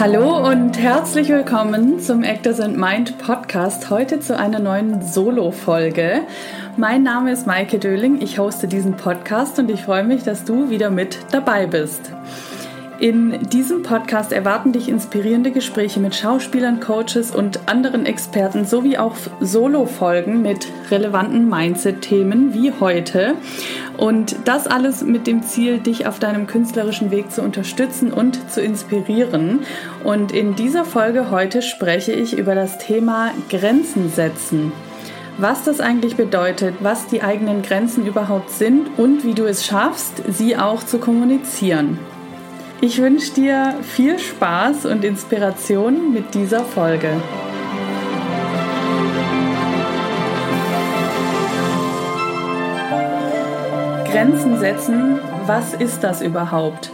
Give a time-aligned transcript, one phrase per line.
[0.00, 3.90] Hallo und herzlich willkommen zum Actors and Mind Podcast.
[3.90, 6.20] Heute zu einer neuen Solo-Folge.
[6.76, 10.70] Mein Name ist Maike Döling, ich hoste diesen Podcast und ich freue mich, dass du
[10.70, 12.12] wieder mit dabei bist.
[13.00, 19.14] In diesem Podcast erwarten dich inspirierende Gespräche mit Schauspielern, Coaches und anderen Experten sowie auch
[19.38, 23.34] Solo-Folgen mit relevanten Mindset-Themen wie heute.
[23.96, 28.60] Und das alles mit dem Ziel, dich auf deinem künstlerischen Weg zu unterstützen und zu
[28.60, 29.60] inspirieren.
[30.02, 34.72] Und in dieser Folge heute spreche ich über das Thema Grenzen setzen
[35.40, 40.20] was das eigentlich bedeutet, was die eigenen Grenzen überhaupt sind und wie du es schaffst,
[40.26, 42.00] sie auch zu kommunizieren.
[42.80, 47.10] Ich wünsche dir viel Spaß und Inspiration mit dieser Folge.
[54.04, 56.92] Grenzen setzen, was ist das überhaupt?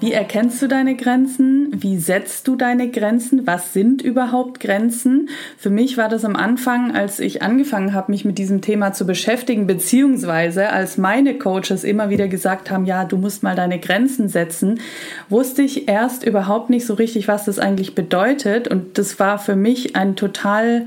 [0.00, 1.68] Wie erkennst du deine Grenzen?
[1.82, 3.46] Wie setzt du deine Grenzen?
[3.46, 5.28] Was sind überhaupt Grenzen?
[5.58, 9.06] Für mich war das am Anfang, als ich angefangen habe, mich mit diesem Thema zu
[9.06, 14.30] beschäftigen, beziehungsweise als meine Coaches immer wieder gesagt haben, ja, du musst mal deine Grenzen
[14.30, 14.80] setzen,
[15.28, 18.68] wusste ich erst überhaupt nicht so richtig, was das eigentlich bedeutet.
[18.68, 20.86] Und das war für mich ein total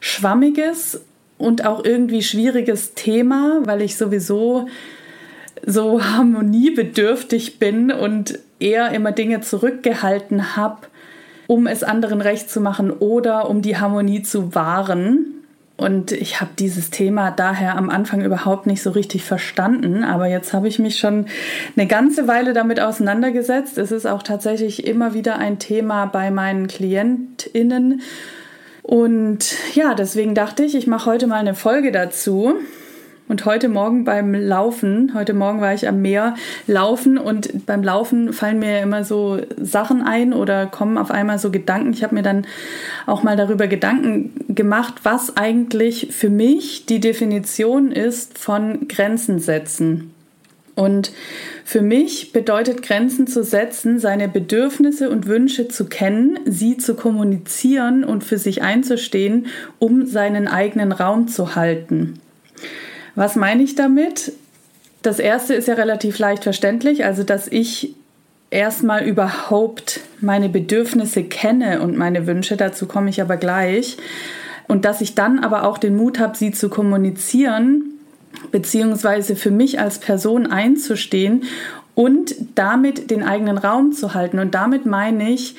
[0.00, 1.00] schwammiges
[1.38, 4.66] und auch irgendwie schwieriges Thema, weil ich sowieso
[5.64, 10.86] so harmoniebedürftig bin und eher immer Dinge zurückgehalten habe,
[11.46, 15.26] um es anderen recht zu machen oder um die Harmonie zu wahren.
[15.76, 20.52] Und ich habe dieses Thema daher am Anfang überhaupt nicht so richtig verstanden, aber jetzt
[20.52, 21.24] habe ich mich schon
[21.74, 23.78] eine ganze Weile damit auseinandergesetzt.
[23.78, 28.02] Es ist auch tatsächlich immer wieder ein Thema bei meinen Klientinnen.
[28.82, 32.56] Und ja, deswegen dachte ich, ich mache heute mal eine Folge dazu.
[33.30, 36.34] Und heute Morgen beim Laufen, heute Morgen war ich am Meer
[36.66, 41.52] laufen und beim Laufen fallen mir immer so Sachen ein oder kommen auf einmal so
[41.52, 41.92] Gedanken.
[41.92, 42.44] Ich habe mir dann
[43.06, 50.12] auch mal darüber Gedanken gemacht, was eigentlich für mich die Definition ist von Grenzen setzen.
[50.74, 51.12] Und
[51.64, 58.02] für mich bedeutet Grenzen zu setzen, seine Bedürfnisse und Wünsche zu kennen, sie zu kommunizieren
[58.02, 59.46] und für sich einzustehen,
[59.78, 62.18] um seinen eigenen Raum zu halten.
[63.14, 64.32] Was meine ich damit?
[65.02, 67.94] Das erste ist ja relativ leicht verständlich, also dass ich
[68.50, 73.96] erstmal überhaupt meine Bedürfnisse kenne und meine Wünsche, dazu komme ich aber gleich.
[74.68, 77.84] Und dass ich dann aber auch den Mut habe, sie zu kommunizieren,
[78.52, 81.44] beziehungsweise für mich als Person einzustehen
[81.94, 84.38] und damit den eigenen Raum zu halten.
[84.38, 85.56] Und damit meine ich,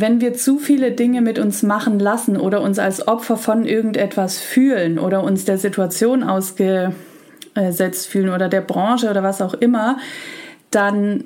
[0.00, 4.38] wenn wir zu viele Dinge mit uns machen lassen oder uns als Opfer von irgendetwas
[4.38, 9.98] fühlen oder uns der Situation ausgesetzt fühlen oder der Branche oder was auch immer,
[10.70, 11.24] dann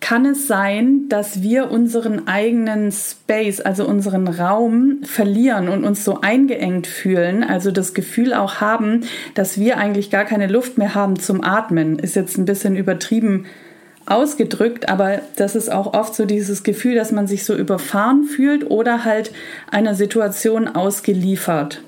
[0.00, 6.20] kann es sein, dass wir unseren eigenen Space, also unseren Raum verlieren und uns so
[6.20, 11.18] eingeengt fühlen, also das Gefühl auch haben, dass wir eigentlich gar keine Luft mehr haben
[11.18, 11.98] zum Atmen.
[12.00, 13.46] Ist jetzt ein bisschen übertrieben
[14.06, 18.70] ausgedrückt, aber das ist auch oft so dieses Gefühl, dass man sich so überfahren fühlt
[18.70, 19.32] oder halt
[19.70, 21.82] einer Situation ausgeliefert.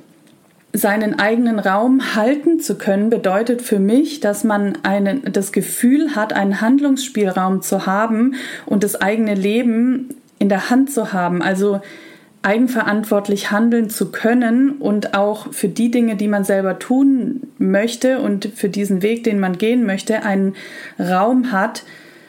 [0.73, 6.33] Seinen eigenen Raum halten zu können, bedeutet für mich, dass man einen, das Gefühl hat,
[6.33, 8.35] einen Handlungsspielraum zu haben
[8.67, 11.43] und das eigene Leben in der Hand zu haben.
[11.43, 11.81] Also
[12.45, 18.51] eigenverantwortlich handeln zu können und auch für die Dinge, die man selber tun möchte und
[18.55, 20.55] für diesen Weg, den man gehen möchte, einen
[20.99, 21.85] Raum hat,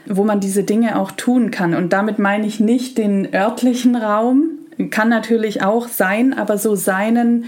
[0.08, 1.74] wo man diese Dinge auch tun kann.
[1.74, 4.50] Und damit meine ich nicht den örtlichen Raum,
[4.92, 7.46] kann natürlich auch sein, aber so seinen,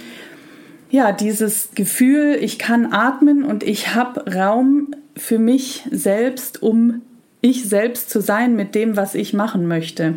[0.89, 7.01] ja, dieses Gefühl, ich kann atmen und ich habe Raum für mich selbst, um
[7.41, 10.15] ich selbst zu sein mit dem, was ich machen möchte.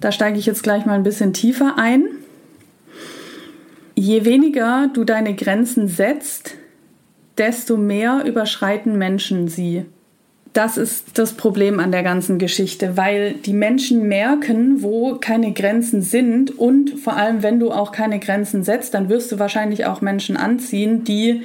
[0.00, 2.04] Da steige ich jetzt gleich mal ein bisschen tiefer ein.
[3.94, 6.54] Je weniger du deine Grenzen setzt,
[7.36, 9.86] desto mehr überschreiten Menschen sie
[10.58, 16.02] das ist das Problem an der ganzen Geschichte, weil die Menschen merken, wo keine Grenzen
[16.02, 20.00] sind und vor allem, wenn du auch keine Grenzen setzt, dann wirst du wahrscheinlich auch
[20.00, 21.42] Menschen anziehen, die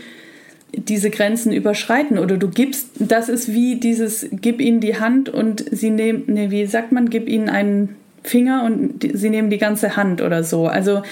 [0.76, 5.64] diese Grenzen überschreiten oder du gibst, das ist wie dieses, gib ihnen die Hand und
[5.70, 9.60] sie nehmen, nee, wie sagt man, gib ihnen einen Finger und die, sie nehmen die
[9.60, 10.66] ganze Hand oder so.
[10.66, 11.04] Also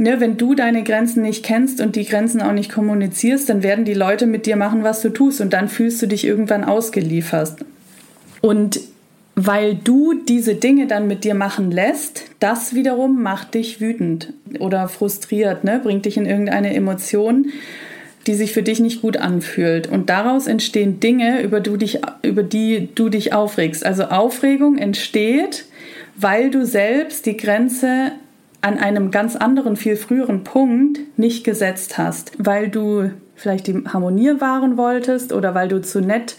[0.00, 3.84] Ne, wenn du deine Grenzen nicht kennst und die Grenzen auch nicht kommunizierst, dann werden
[3.84, 7.56] die Leute mit dir machen, was du tust und dann fühlst du dich irgendwann ausgeliefert.
[8.40, 8.80] Und
[9.34, 14.88] weil du diese Dinge dann mit dir machen lässt, das wiederum macht dich wütend oder
[14.88, 15.80] frustriert, ne?
[15.82, 17.50] bringt dich in irgendeine Emotion,
[18.26, 19.86] die sich für dich nicht gut anfühlt.
[19.86, 23.84] Und daraus entstehen Dinge, über, du dich, über die du dich aufregst.
[23.84, 25.66] Also Aufregung entsteht,
[26.16, 28.12] weil du selbst die Grenze
[28.60, 34.40] an einem ganz anderen, viel früheren Punkt nicht gesetzt hast, weil du vielleicht die Harmonie
[34.40, 36.36] wahren wolltest oder weil du zu nett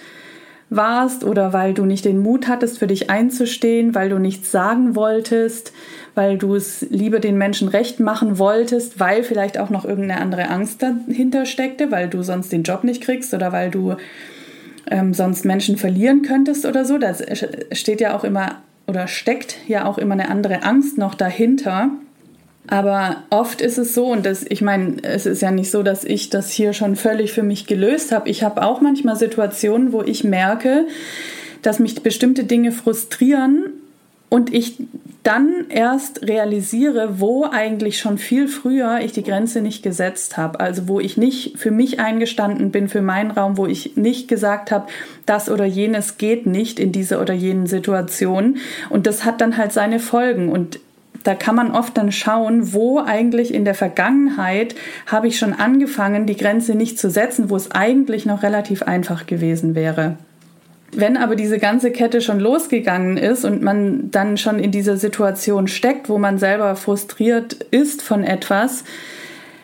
[0.69, 4.95] warst oder weil du nicht den Mut hattest, für dich einzustehen, weil du nichts sagen
[4.95, 5.73] wolltest,
[6.15, 10.49] weil du es lieber den Menschen recht machen wolltest, weil vielleicht auch noch irgendeine andere
[10.49, 13.95] Angst dahinter steckte, weil du sonst den Job nicht kriegst oder weil du
[14.89, 16.97] ähm, sonst Menschen verlieren könntest oder so.
[16.97, 17.13] Da
[17.73, 21.91] steht ja auch immer oder steckt ja auch immer eine andere Angst noch dahinter.
[22.67, 26.03] Aber oft ist es so, und das, ich meine, es ist ja nicht so, dass
[26.03, 28.29] ich das hier schon völlig für mich gelöst habe.
[28.29, 30.87] Ich habe auch manchmal Situationen, wo ich merke,
[31.61, 33.65] dass mich bestimmte Dinge frustrieren
[34.29, 34.75] und ich
[35.23, 40.59] dann erst realisiere, wo eigentlich schon viel früher ich die Grenze nicht gesetzt habe.
[40.59, 44.71] Also wo ich nicht für mich eingestanden bin, für meinen Raum, wo ich nicht gesagt
[44.71, 44.87] habe,
[45.27, 48.57] das oder jenes geht nicht in dieser oder jenen Situation.
[48.89, 50.49] Und das hat dann halt seine Folgen.
[50.49, 50.79] Und
[51.23, 54.75] da kann man oft dann schauen, wo eigentlich in der Vergangenheit
[55.05, 59.25] habe ich schon angefangen, die Grenze nicht zu setzen, wo es eigentlich noch relativ einfach
[59.25, 60.17] gewesen wäre.
[60.93, 65.67] Wenn aber diese ganze Kette schon losgegangen ist und man dann schon in dieser Situation
[65.67, 68.83] steckt, wo man selber frustriert ist von etwas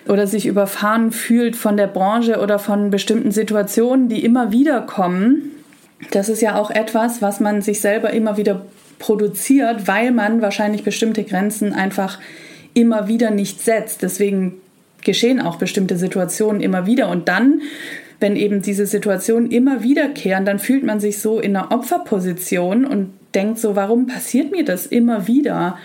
[0.07, 5.51] oder sich überfahren fühlt von der Branche oder von bestimmten Situationen, die immer wieder kommen,
[6.11, 8.61] das ist ja auch etwas, was man sich selber immer wieder
[8.99, 12.19] produziert, weil man wahrscheinlich bestimmte Grenzen einfach
[12.73, 14.03] immer wieder nicht setzt.
[14.03, 14.53] Deswegen
[15.03, 17.09] geschehen auch bestimmte Situationen immer wieder.
[17.09, 17.61] Und dann,
[18.19, 23.13] wenn eben diese Situationen immer wiederkehren, dann fühlt man sich so in einer Opferposition und
[23.33, 25.77] denkt so, warum passiert mir das immer wieder?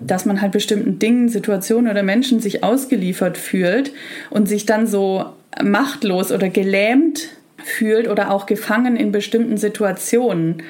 [0.00, 3.92] Dass man halt bestimmten Dingen, Situationen oder Menschen sich ausgeliefert fühlt
[4.30, 5.26] und sich dann so
[5.62, 7.28] machtlos oder gelähmt
[7.62, 10.62] fühlt oder auch gefangen in bestimmten Situationen.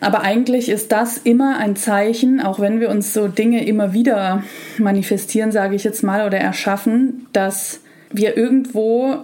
[0.00, 4.42] Aber eigentlich ist das immer ein Zeichen, auch wenn wir uns so Dinge immer wieder
[4.78, 7.80] manifestieren, sage ich jetzt mal, oder erschaffen, dass
[8.10, 9.18] wir irgendwo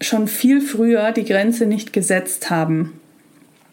[0.00, 2.98] schon viel früher die Grenze nicht gesetzt haben.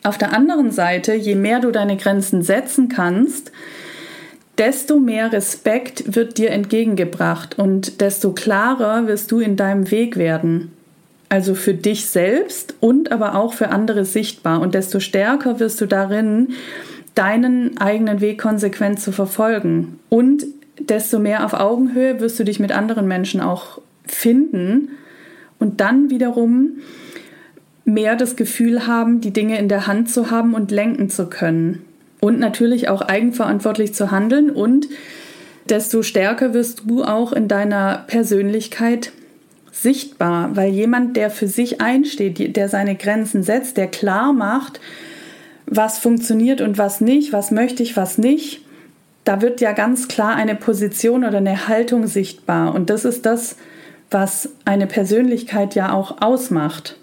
[0.03, 3.51] Auf der anderen Seite, je mehr du deine Grenzen setzen kannst,
[4.57, 10.71] desto mehr Respekt wird dir entgegengebracht und desto klarer wirst du in deinem Weg werden
[11.29, 14.61] also für dich selbst und aber auch für andere sichtbar.
[14.61, 16.49] Und desto stärker wirst du darin,
[17.15, 19.99] deinen eigenen Weg konsequent zu verfolgen.
[20.09, 20.45] Und
[20.79, 24.89] desto mehr auf Augenhöhe wirst du dich mit anderen Menschen auch finden
[25.59, 26.77] und dann wiederum
[27.85, 31.83] mehr das Gefühl haben, die Dinge in der Hand zu haben und lenken zu können.
[32.21, 34.87] Und natürlich auch eigenverantwortlich zu handeln und
[35.69, 39.11] desto stärker wirst du auch in deiner Persönlichkeit
[39.81, 44.79] sichtbar, weil jemand, der für sich einsteht, der seine Grenzen setzt, der klar macht,
[45.65, 48.61] was funktioniert und was nicht, was möchte ich, was nicht,
[49.23, 52.73] da wird ja ganz klar eine Position oder eine Haltung sichtbar.
[52.73, 53.57] Und das ist das,
[54.09, 56.97] was eine Persönlichkeit ja auch ausmacht.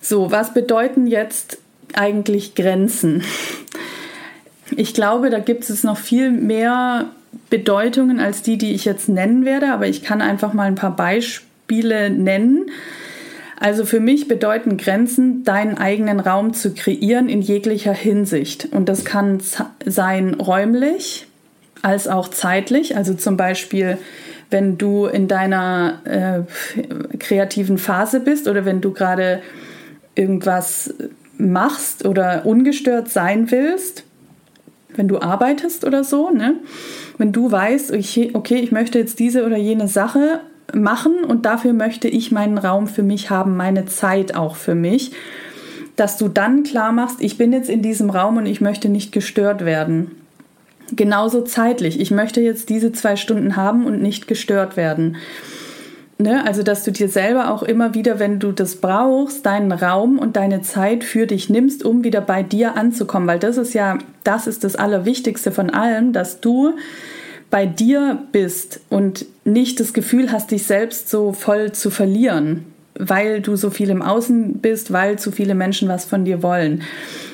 [0.00, 1.58] So, was bedeuten jetzt
[1.94, 3.24] eigentlich Grenzen?
[4.76, 7.10] Ich glaube, da gibt es noch viel mehr
[7.50, 10.96] Bedeutungen als die, die ich jetzt nennen werde, aber ich kann einfach mal ein paar
[10.96, 12.70] Beispiele nennen.
[13.58, 18.68] Also für mich bedeuten Grenzen, deinen eigenen Raum zu kreieren in jeglicher Hinsicht.
[18.72, 19.40] Und das kann
[19.86, 21.26] sein räumlich
[21.80, 22.96] als auch zeitlich.
[22.96, 23.98] Also zum Beispiel,
[24.50, 29.42] wenn du in deiner äh, kreativen Phase bist oder wenn du gerade
[30.14, 30.92] irgendwas
[31.38, 34.04] machst oder ungestört sein willst,
[34.94, 36.56] wenn du arbeitest oder so, ne?
[37.22, 40.40] Wenn du weißt, okay, ich möchte jetzt diese oder jene Sache
[40.74, 45.12] machen und dafür möchte ich meinen Raum für mich haben, meine Zeit auch für mich,
[45.94, 49.12] dass du dann klar machst, ich bin jetzt in diesem Raum und ich möchte nicht
[49.12, 50.10] gestört werden.
[50.90, 52.00] Genauso zeitlich.
[52.00, 55.14] Ich möchte jetzt diese zwei Stunden haben und nicht gestört werden.
[56.22, 56.46] Ne?
[56.46, 60.36] Also, dass du dir selber auch immer wieder, wenn du das brauchst, deinen Raum und
[60.36, 63.26] deine Zeit für dich nimmst, um wieder bei dir anzukommen.
[63.26, 66.74] Weil das ist ja, das ist das Allerwichtigste von allem, dass du
[67.50, 73.40] bei dir bist und nicht das Gefühl hast, dich selbst so voll zu verlieren, weil
[73.40, 76.82] du so viel im Außen bist, weil zu viele Menschen was von dir wollen.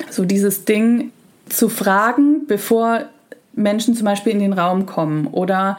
[0.09, 1.11] So dieses Ding
[1.47, 3.03] zu fragen, bevor
[3.53, 5.77] Menschen zum Beispiel in den Raum kommen oder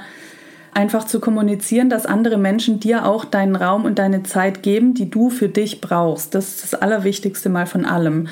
[0.73, 5.11] einfach zu kommunizieren, dass andere Menschen dir auch deinen Raum und deine Zeit geben, die
[5.11, 6.35] du für dich brauchst.
[6.35, 8.29] Das ist das Allerwichtigste mal von allem.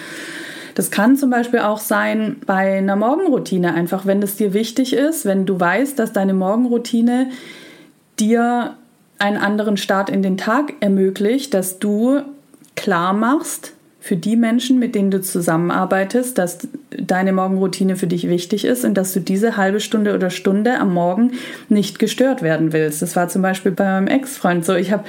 [0.75, 5.25] Das kann zum Beispiel auch sein bei einer Morgenroutine, einfach wenn es dir wichtig ist,
[5.25, 7.31] wenn du weißt, dass deine Morgenroutine
[8.21, 8.77] dir
[9.19, 12.21] einen anderen Start in den Tag ermöglicht, dass du
[12.77, 13.73] klar machst,
[14.09, 18.95] für die Menschen, mit denen du zusammenarbeitest, dass deine Morgenroutine für dich wichtig ist und
[18.95, 21.33] dass du diese halbe Stunde oder Stunde am Morgen
[21.69, 23.03] nicht gestört werden willst.
[23.03, 24.75] Das war zum Beispiel bei meinem Ex-Freund so.
[24.75, 25.05] Ich habe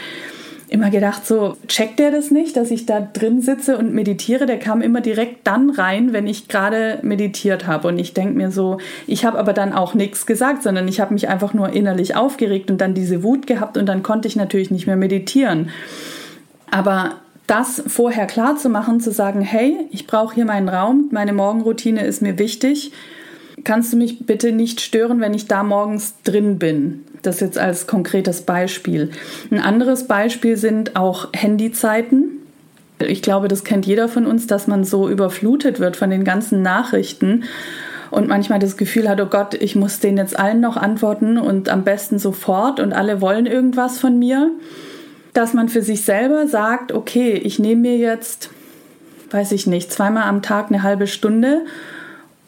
[0.68, 4.46] immer gedacht, so checkt der das nicht, dass ich da drin sitze und meditiere.
[4.46, 7.88] Der kam immer direkt dann rein, wenn ich gerade meditiert habe.
[7.88, 11.14] Und ich denke mir so, ich habe aber dann auch nichts gesagt, sondern ich habe
[11.14, 14.72] mich einfach nur innerlich aufgeregt und dann diese Wut gehabt und dann konnte ich natürlich
[14.72, 15.70] nicht mehr meditieren.
[16.70, 17.14] Aber
[17.50, 22.06] das vorher klar zu machen, zu sagen, hey, ich brauche hier meinen Raum, meine Morgenroutine
[22.06, 22.92] ist mir wichtig.
[23.64, 27.06] Kannst du mich bitte nicht stören, wenn ich da morgens drin bin?
[27.24, 29.10] Das jetzt als konkretes Beispiel.
[29.52, 32.38] Ein anderes Beispiel sind auch Handyzeiten.
[33.00, 36.62] Ich glaube, das kennt jeder von uns, dass man so überflutet wird von den ganzen
[36.62, 37.46] Nachrichten
[38.12, 41.68] und manchmal das Gefühl hat, oh Gott, ich muss denen jetzt allen noch antworten und
[41.70, 44.52] am besten sofort und alle wollen irgendwas von mir.
[45.40, 48.50] Dass man für sich selber sagt, okay, ich nehme mir jetzt,
[49.32, 51.62] weiß ich nicht, zweimal am Tag eine halbe Stunde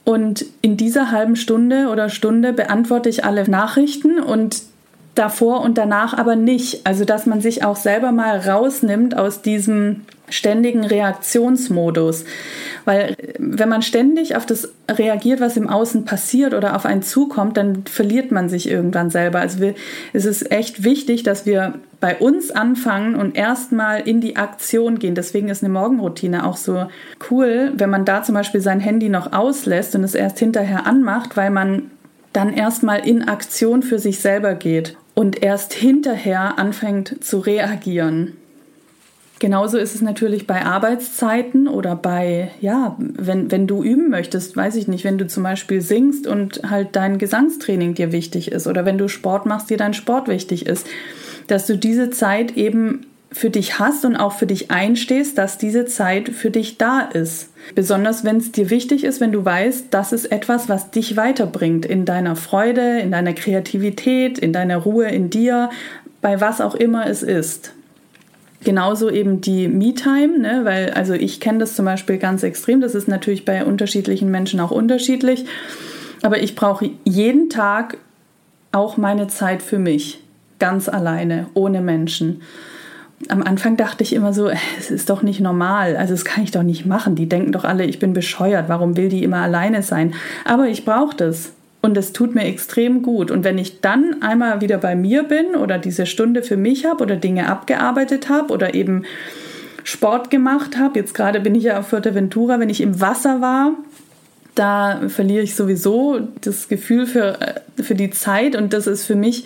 [0.04, 4.64] und in dieser halben Stunde oder Stunde beantworte ich alle Nachrichten und
[5.16, 6.86] davor und danach aber nicht.
[6.86, 12.26] Also dass man sich auch selber mal rausnimmt aus diesem ständigen Reaktionsmodus.
[12.86, 17.58] Weil wenn man ständig auf das reagiert, was im Außen passiert oder auf einen zukommt,
[17.58, 19.40] dann verliert man sich irgendwann selber.
[19.40, 19.76] Also wir,
[20.14, 25.16] es ist echt wichtig, dass wir bei uns anfangen und erstmal in die Aktion gehen.
[25.16, 26.88] Deswegen ist eine Morgenroutine auch so
[27.30, 31.38] cool, wenn man da zum Beispiel sein Handy noch auslässt und es erst hinterher anmacht,
[31.38, 31.92] weil man
[32.34, 38.38] dann erstmal in Aktion für sich selber geht und erst hinterher anfängt zu reagieren.
[39.42, 44.76] Genauso ist es natürlich bei Arbeitszeiten oder bei, ja, wenn, wenn du üben möchtest, weiß
[44.76, 48.86] ich nicht, wenn du zum Beispiel singst und halt dein Gesangstraining dir wichtig ist oder
[48.86, 50.86] wenn du Sport machst, dir dein Sport wichtig ist,
[51.48, 55.86] dass du diese Zeit eben für dich hast und auch für dich einstehst, dass diese
[55.86, 57.50] Zeit für dich da ist.
[57.74, 61.88] Besonders wenn es dir wichtig ist, wenn du weißt, das ist etwas, was dich weiterbringt
[61.88, 65.72] in deiner Freude, in deiner Kreativität, in deiner Ruhe in dir,
[66.22, 67.74] bei was auch immer es ist.
[68.64, 70.62] Genauso eben die Me-Time, ne?
[70.64, 72.80] weil also ich kenne das zum Beispiel ganz extrem.
[72.80, 75.46] Das ist natürlich bei unterschiedlichen Menschen auch unterschiedlich.
[76.22, 77.98] Aber ich brauche jeden Tag
[78.72, 80.24] auch meine Zeit für mich,
[80.60, 82.42] ganz alleine, ohne Menschen.
[83.30, 86.52] Am Anfang dachte ich immer so, es ist doch nicht normal, also das kann ich
[86.52, 87.16] doch nicht machen.
[87.16, 90.14] Die denken doch alle, ich bin bescheuert, warum will die immer alleine sein?
[90.46, 91.54] Aber ich brauche das.
[91.82, 93.32] Und es tut mir extrem gut.
[93.32, 97.04] Und wenn ich dann einmal wieder bei mir bin oder diese Stunde für mich habe
[97.04, 99.04] oder Dinge abgearbeitet habe oder eben
[99.84, 103.74] Sport gemacht habe, jetzt gerade bin ich ja auf Fuerteventura, wenn ich im Wasser war,
[104.54, 108.56] da verliere ich sowieso das Gefühl für, äh, für die Zeit.
[108.56, 109.46] Und das ist für mich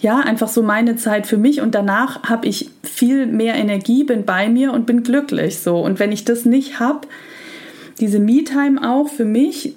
[0.00, 1.60] ja einfach so meine Zeit für mich.
[1.60, 5.80] Und danach habe ich viel mehr Energie, bin bei mir und bin glücklich so.
[5.80, 7.08] Und wenn ich das nicht habe,
[8.00, 9.74] diese Me-Time auch für mich,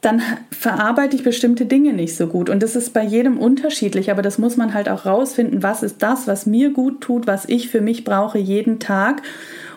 [0.00, 2.50] dann verarbeite ich bestimmte Dinge nicht so gut.
[2.50, 6.02] Und das ist bei jedem unterschiedlich, aber das muss man halt auch rausfinden, was ist
[6.02, 9.22] das, was mir gut tut, was ich für mich brauche jeden Tag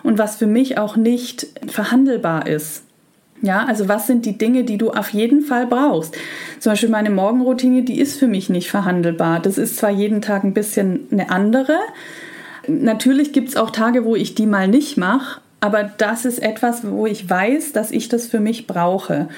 [0.02, 2.84] und was für mich auch nicht verhandelbar ist.
[3.40, 6.14] Ja, also was sind die Dinge, die du auf jeden Fall brauchst?
[6.60, 9.40] Zum Beispiel meine Morgenroutine, die ist für mich nicht verhandelbar.
[9.40, 11.76] Das ist zwar jeden Tag ein bisschen eine andere.
[12.68, 16.88] Natürlich gibt es auch Tage, wo ich die mal nicht mache, aber das ist etwas,
[16.88, 19.28] wo ich weiß, dass ich das für mich brauche.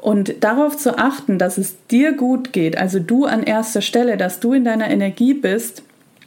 [0.00, 4.40] Und darauf zu achten, dass es dir gut geht, also du an erster Stelle, dass
[4.40, 5.82] du in deiner Energie bist,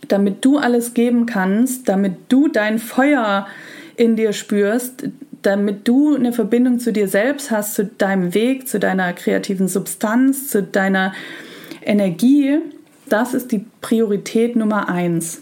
[0.07, 3.47] damit du alles geben kannst, damit du dein Feuer
[3.95, 5.05] in dir spürst,
[5.41, 10.49] damit du eine Verbindung zu dir selbst hast, zu deinem Weg, zu deiner kreativen Substanz,
[10.49, 11.13] zu deiner
[11.83, 12.59] Energie,
[13.07, 15.41] das ist die Priorität Nummer eins.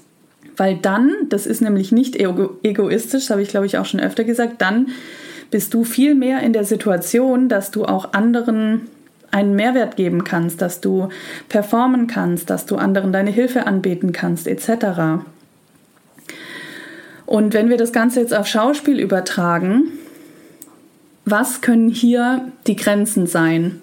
[0.58, 4.62] Weil dann, das ist nämlich nicht egoistisch, habe ich glaube ich auch schon öfter gesagt,
[4.62, 4.88] dann
[5.52, 8.88] bist du viel mehr in der Situation, dass du auch anderen
[9.32, 11.10] einen Mehrwert geben kannst, dass du
[11.50, 15.24] performen kannst, dass du anderen deine Hilfe anbieten kannst, etc.
[17.26, 19.84] Und wenn wir das Ganze jetzt auf Schauspiel übertragen,
[21.26, 23.82] was können hier die Grenzen sein?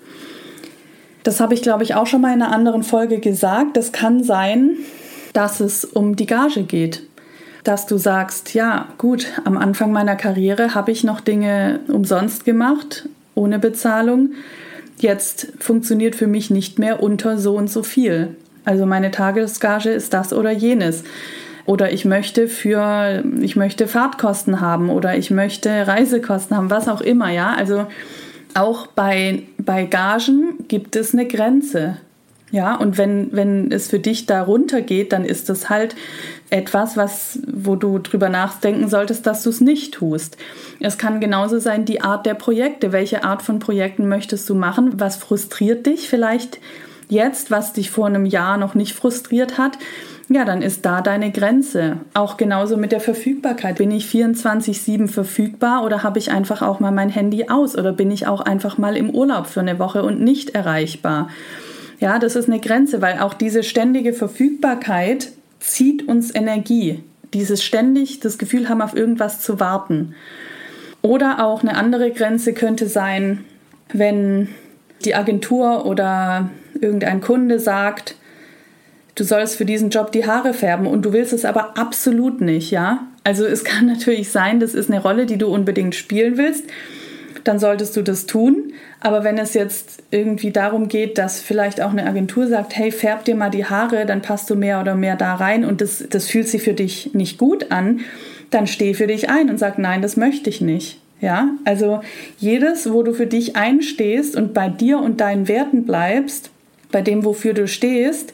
[1.22, 3.76] Das habe ich, glaube ich, auch schon mal in einer anderen Folge gesagt.
[3.76, 4.76] Das kann sein,
[5.32, 7.02] dass es um die Gage geht
[7.66, 13.08] dass du sagst, ja gut, am Anfang meiner Karriere habe ich noch Dinge umsonst gemacht,
[13.34, 14.30] ohne Bezahlung.
[14.98, 18.36] Jetzt funktioniert für mich nicht mehr unter so und so viel.
[18.64, 21.04] Also meine Tagesgage ist das oder jenes.
[21.66, 27.00] Oder ich möchte für, ich möchte Fahrtkosten haben oder ich möchte Reisekosten haben, was auch
[27.00, 27.52] immer, ja.
[27.54, 27.86] Also
[28.54, 31.98] auch bei, bei Gagen gibt es eine Grenze.
[32.52, 35.96] Ja, und wenn, wenn es für dich darunter geht, dann ist das halt
[36.50, 40.36] etwas, was, wo du drüber nachdenken solltest, dass du es nicht tust.
[40.80, 42.92] Es kann genauso sein, die Art der Projekte.
[42.92, 45.00] Welche Art von Projekten möchtest du machen?
[45.00, 46.60] Was frustriert dich vielleicht
[47.08, 49.78] jetzt, was dich vor einem Jahr noch nicht frustriert hat?
[50.28, 51.98] Ja, dann ist da deine Grenze.
[52.14, 53.78] Auch genauso mit der Verfügbarkeit.
[53.78, 58.10] Bin ich 24-7 verfügbar oder habe ich einfach auch mal mein Handy aus oder bin
[58.10, 61.28] ich auch einfach mal im Urlaub für eine Woche und nicht erreichbar?
[62.00, 65.28] Ja, das ist eine Grenze, weil auch diese ständige Verfügbarkeit
[65.60, 67.02] zieht uns Energie.
[67.34, 70.14] Dieses ständig das Gefühl haben, auf irgendwas zu warten.
[71.02, 73.44] Oder auch eine andere Grenze könnte sein,
[73.92, 74.48] wenn
[75.04, 78.16] die Agentur oder irgendein Kunde sagt,
[79.14, 82.70] du sollst für diesen Job die Haare färben und du willst es aber absolut nicht,
[82.70, 83.06] ja?
[83.24, 86.64] Also es kann natürlich sein, das ist eine Rolle, die du unbedingt spielen willst,
[87.44, 88.72] dann solltest du das tun.
[89.06, 93.24] Aber wenn es jetzt irgendwie darum geht, dass vielleicht auch eine Agentur sagt, hey, färb
[93.24, 96.26] dir mal die Haare, dann passt du mehr oder mehr da rein und das, das
[96.26, 98.00] fühlt sich für dich nicht gut an,
[98.50, 101.00] dann steh für dich ein und sag, nein, das möchte ich nicht.
[101.20, 102.00] Ja, also
[102.38, 106.50] jedes, wo du für dich einstehst und bei dir und deinen Werten bleibst,
[106.90, 108.32] bei dem, wofür du stehst,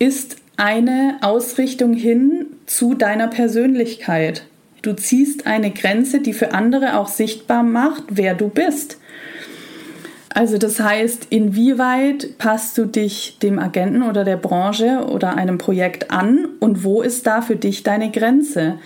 [0.00, 4.42] ist eine Ausrichtung hin zu deiner Persönlichkeit.
[4.82, 8.98] Du ziehst eine Grenze, die für andere auch sichtbar macht, wer du bist.
[10.34, 16.10] Also das heißt, inwieweit passt du dich dem Agenten oder der Branche oder einem Projekt
[16.10, 18.80] an und wo ist da für dich deine Grenze?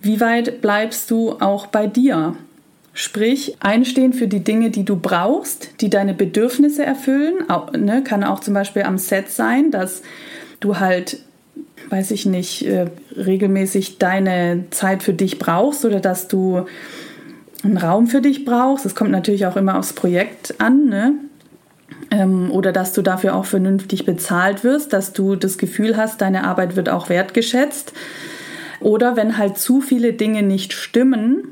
[0.00, 2.36] Wie weit bleibst du auch bei dir?
[2.94, 7.50] Sprich, einstehen für die Dinge, die du brauchst, die deine Bedürfnisse erfüllen.
[7.50, 10.02] Auch, ne, kann auch zum Beispiel am Set sein, dass
[10.60, 11.22] du halt,
[11.90, 16.64] weiß ich nicht, äh, regelmäßig deine Zeit für dich brauchst oder dass du
[17.64, 18.84] einen Raum für dich brauchst.
[18.84, 21.14] Das kommt natürlich auch immer aufs Projekt an, ne?
[22.10, 26.44] Ähm, oder dass du dafür auch vernünftig bezahlt wirst, dass du das Gefühl hast, deine
[26.44, 27.92] Arbeit wird auch wertgeschätzt.
[28.80, 31.48] Oder wenn halt zu viele Dinge nicht stimmen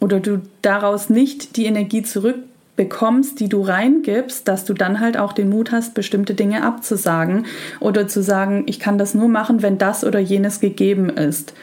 [0.00, 5.32] oder du daraus nicht die Energie zurückbekommst, die du reingibst, dass du dann halt auch
[5.32, 7.46] den Mut hast, bestimmte Dinge abzusagen
[7.80, 11.54] oder zu sagen, ich kann das nur machen, wenn das oder jenes gegeben ist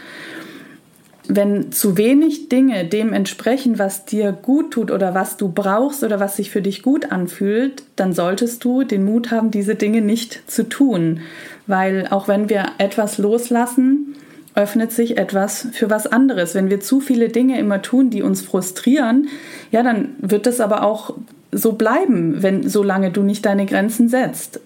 [1.35, 6.19] wenn zu wenig Dinge dem entsprechen, was dir gut tut oder was du brauchst oder
[6.19, 10.49] was sich für dich gut anfühlt, dann solltest du den Mut haben, diese Dinge nicht
[10.49, 11.21] zu tun.
[11.67, 14.15] Weil auch wenn wir etwas loslassen,
[14.55, 16.53] öffnet sich etwas für was anderes.
[16.53, 19.29] Wenn wir zu viele Dinge immer tun, die uns frustrieren,
[19.71, 21.13] ja, dann wird das aber auch
[21.53, 24.59] so bleiben, wenn solange du nicht deine Grenzen setzt.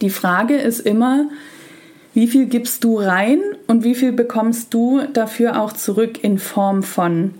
[0.00, 1.26] Die Frage ist immer,
[2.14, 6.84] wie viel gibst du rein und wie viel bekommst du dafür auch zurück in Form
[6.84, 7.34] von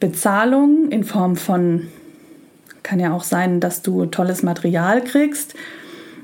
[0.00, 1.88] Bezahlung, in Form von,
[2.82, 5.54] kann ja auch sein, dass du tolles Material kriegst,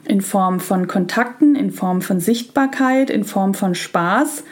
[0.07, 4.45] in Form von Kontakten, in Form von Sichtbarkeit, in Form von Spaß.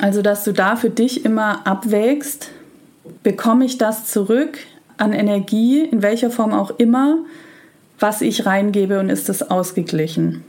[0.00, 2.50] Also, dass du da für dich immer abwägst,
[3.22, 4.58] bekomme ich das zurück
[4.96, 7.18] an Energie, in welcher Form auch immer,
[8.00, 10.42] was ich reingebe und ist das ausgeglichen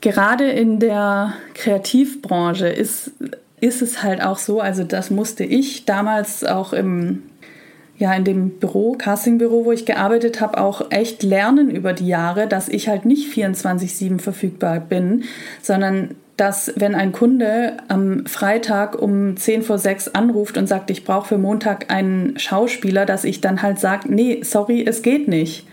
[0.00, 3.12] gerade in der Kreativbranche ist,
[3.60, 7.22] ist es halt auch so, also das musste ich damals auch im
[7.98, 12.46] ja, in dem Büro, Castingbüro, wo ich gearbeitet habe, auch echt lernen über die Jahre,
[12.46, 15.24] dass ich halt nicht 24-7 verfügbar bin,
[15.62, 21.04] sondern dass, wenn ein Kunde am Freitag um 10 vor 6 anruft und sagt, ich
[21.04, 25.66] brauche für Montag einen Schauspieler, dass ich dann halt sage, nee, sorry, es geht nicht.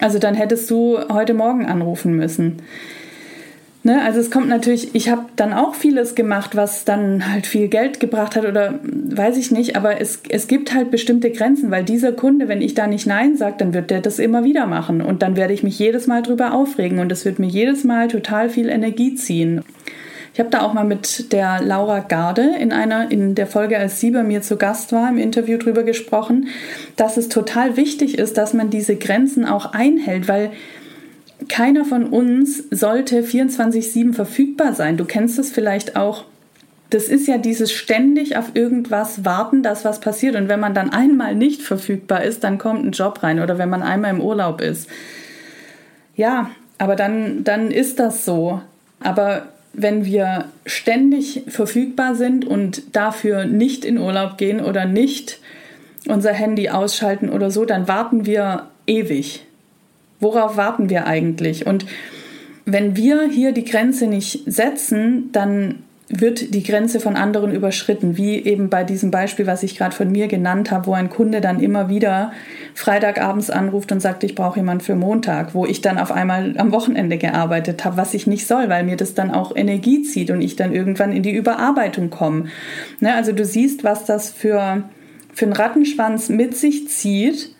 [0.00, 2.62] Also dann hättest du heute Morgen anrufen müssen.
[3.82, 7.68] Ne, also es kommt natürlich, ich habe dann auch vieles gemacht, was dann halt viel
[7.68, 11.82] Geld gebracht hat oder weiß ich nicht, aber es, es gibt halt bestimmte Grenzen, weil
[11.82, 15.00] dieser Kunde, wenn ich da nicht Nein sage, dann wird der das immer wieder machen
[15.00, 18.08] und dann werde ich mich jedes Mal drüber aufregen und es wird mir jedes Mal
[18.08, 19.62] total viel Energie ziehen.
[20.34, 23.98] Ich habe da auch mal mit der Laura Garde in einer in der Folge, als
[23.98, 26.48] sie bei mir zu Gast war, im Interview drüber gesprochen,
[26.96, 30.50] dass es total wichtig ist, dass man diese Grenzen auch einhält, weil
[31.48, 34.96] keiner von uns sollte 24/7 verfügbar sein.
[34.96, 36.24] Du kennst es vielleicht auch.
[36.90, 40.34] Das ist ja dieses ständig auf irgendwas warten, dass was passiert.
[40.34, 43.70] Und wenn man dann einmal nicht verfügbar ist, dann kommt ein Job rein oder wenn
[43.70, 44.88] man einmal im Urlaub ist.
[46.16, 48.60] Ja, aber dann, dann ist das so.
[48.98, 55.38] Aber wenn wir ständig verfügbar sind und dafür nicht in Urlaub gehen oder nicht
[56.08, 59.46] unser Handy ausschalten oder so, dann warten wir ewig.
[60.20, 61.66] Worauf warten wir eigentlich?
[61.66, 61.86] Und
[62.66, 68.42] wenn wir hier die Grenze nicht setzen, dann wird die Grenze von anderen überschritten, wie
[68.42, 71.60] eben bei diesem Beispiel, was ich gerade von mir genannt habe, wo ein Kunde dann
[71.60, 72.32] immer wieder
[72.74, 76.72] Freitagabends anruft und sagt, ich brauche jemanden für Montag, wo ich dann auf einmal am
[76.72, 80.42] Wochenende gearbeitet habe, was ich nicht soll, weil mir das dann auch Energie zieht und
[80.42, 82.46] ich dann irgendwann in die Überarbeitung komme.
[82.98, 84.82] Ne, also du siehst, was das für,
[85.32, 87.54] für einen Rattenschwanz mit sich zieht,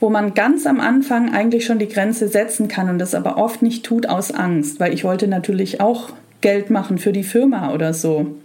[0.00, 3.62] wo man ganz am Anfang eigentlich schon die Grenze setzen kann und das aber oft
[3.62, 7.92] nicht tut aus Angst, weil ich wollte natürlich auch Geld machen für die Firma oder
[7.92, 8.36] so.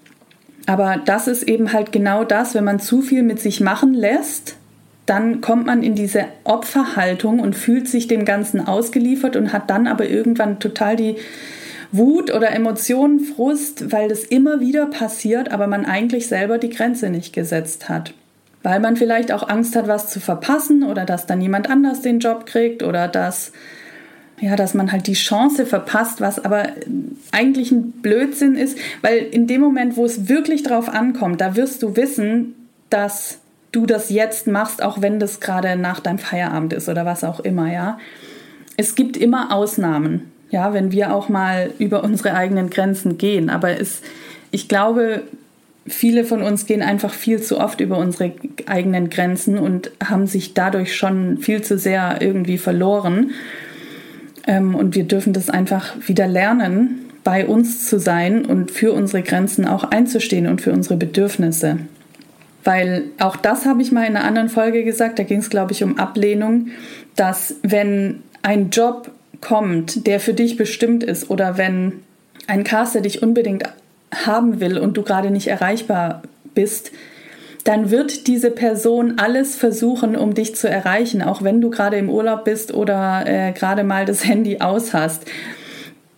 [0.66, 4.56] Aber das ist eben halt genau das, wenn man zu viel mit sich machen lässt,
[5.06, 9.88] dann kommt man in diese Opferhaltung und fühlt sich dem Ganzen ausgeliefert und hat dann
[9.88, 11.18] aber irgendwann total die
[11.92, 17.10] Wut oder Emotionen, Frust, weil das immer wieder passiert, aber man eigentlich selber die Grenze
[17.10, 18.14] nicht gesetzt hat.
[18.64, 22.20] Weil man vielleicht auch Angst hat, was zu verpassen oder dass dann jemand anders den
[22.20, 23.52] Job kriegt oder dass
[24.40, 26.68] ja, dass man halt die Chance verpasst, was aber
[27.32, 31.82] eigentlich ein Blödsinn ist, weil in dem Moment, wo es wirklich drauf ankommt, da wirst
[31.82, 32.56] du wissen,
[32.90, 33.40] dass
[33.72, 37.40] du das jetzt machst, auch wenn das gerade nach deinem Feierabend ist oder was auch
[37.40, 37.98] immer, ja.
[38.76, 43.80] Es gibt immer Ausnahmen, ja, wenn wir auch mal über unsere eigenen Grenzen gehen, aber
[43.80, 44.02] es,
[44.52, 45.24] ich glaube,
[45.88, 48.34] viele von uns gehen einfach viel zu oft über unsere
[48.66, 53.32] eigenen Grenzen und haben sich dadurch schon viel zu sehr irgendwie verloren.
[54.48, 59.24] Ähm, und wir dürfen das einfach wieder lernen, bei uns zu sein und für unsere
[59.24, 61.80] Grenzen auch einzustehen und für unsere Bedürfnisse.
[62.64, 65.74] Weil auch das habe ich mal in einer anderen Folge gesagt, da ging es, glaube
[65.74, 66.68] ich, um Ablehnung,
[67.16, 71.94] dass wenn ein Job kommt, der für dich bestimmt ist oder wenn
[72.48, 73.64] ein Caster dich unbedingt
[74.26, 76.24] haben will und du gerade nicht erreichbar
[76.54, 76.92] bist,
[77.64, 82.10] dann wird diese Person alles versuchen, um dich zu erreichen, auch wenn du gerade im
[82.10, 85.26] Urlaub bist oder äh, gerade mal das Handy aus hast.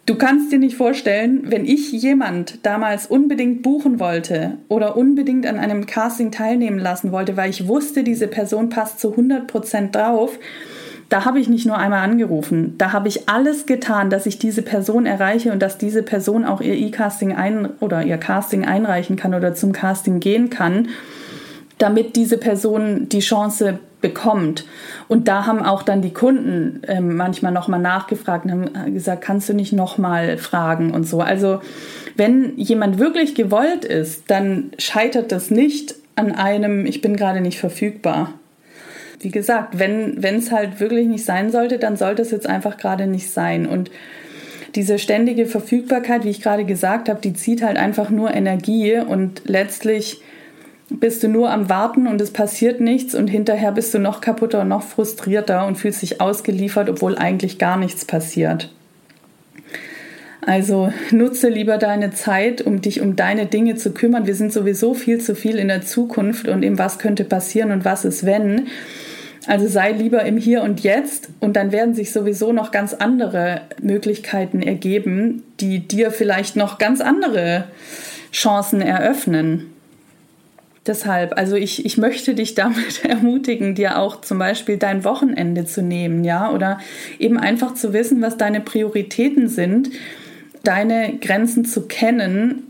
[0.08, 5.58] Du kannst dir nicht vorstellen, wenn ich jemand damals unbedingt buchen wollte oder unbedingt an
[5.58, 10.38] einem Casting teilnehmen lassen wollte, weil ich wusste, diese Person passt zu 100 Prozent drauf,
[11.16, 14.62] da habe ich nicht nur einmal angerufen, da habe ich alles getan, dass ich diese
[14.62, 19.34] Person erreiche und dass diese Person auch ihr E-Casting ein oder ihr Casting einreichen kann
[19.34, 20.90] oder zum Casting gehen kann
[21.78, 24.66] damit diese Person die Chance bekommt.
[25.08, 29.50] Und da haben auch dann die Kunden äh, manchmal nochmal nachgefragt und haben gesagt, kannst
[29.50, 31.20] du nicht nochmal fragen und so.
[31.22, 31.60] Also
[32.16, 37.60] wenn jemand wirklich gewollt ist, dann scheitert das nicht an einem, ich bin gerade nicht
[37.60, 38.34] verfügbar.
[39.20, 43.08] Wie gesagt, wenn es halt wirklich nicht sein sollte, dann sollte es jetzt einfach gerade
[43.08, 43.66] nicht sein.
[43.66, 43.90] Und
[44.76, 49.44] diese ständige Verfügbarkeit, wie ich gerade gesagt habe, die zieht halt einfach nur Energie und
[49.46, 50.22] letztlich
[50.90, 54.62] bist du nur am Warten und es passiert nichts und hinterher bist du noch kaputter
[54.62, 58.70] und noch frustrierter und fühlst dich ausgeliefert, obwohl eigentlich gar nichts passiert.
[60.42, 64.28] Also nutze lieber deine Zeit, um dich um deine Dinge zu kümmern.
[64.28, 67.84] Wir sind sowieso viel zu viel in der Zukunft und im was könnte passieren und
[67.84, 68.68] was ist wenn.
[69.48, 73.62] Also sei lieber im Hier und Jetzt und dann werden sich sowieso noch ganz andere
[73.82, 77.66] Möglichkeiten ergeben, die dir vielleicht noch ganz andere
[78.32, 79.72] Chancen eröffnen.
[80.88, 85.82] Deshalb, also ich, ich möchte dich damit ermutigen, dir auch zum Beispiel dein Wochenende zu
[85.82, 86.80] nehmen, ja, oder
[87.20, 89.90] eben einfach zu wissen, was deine Prioritäten sind,
[90.64, 92.65] deine Grenzen zu kennen,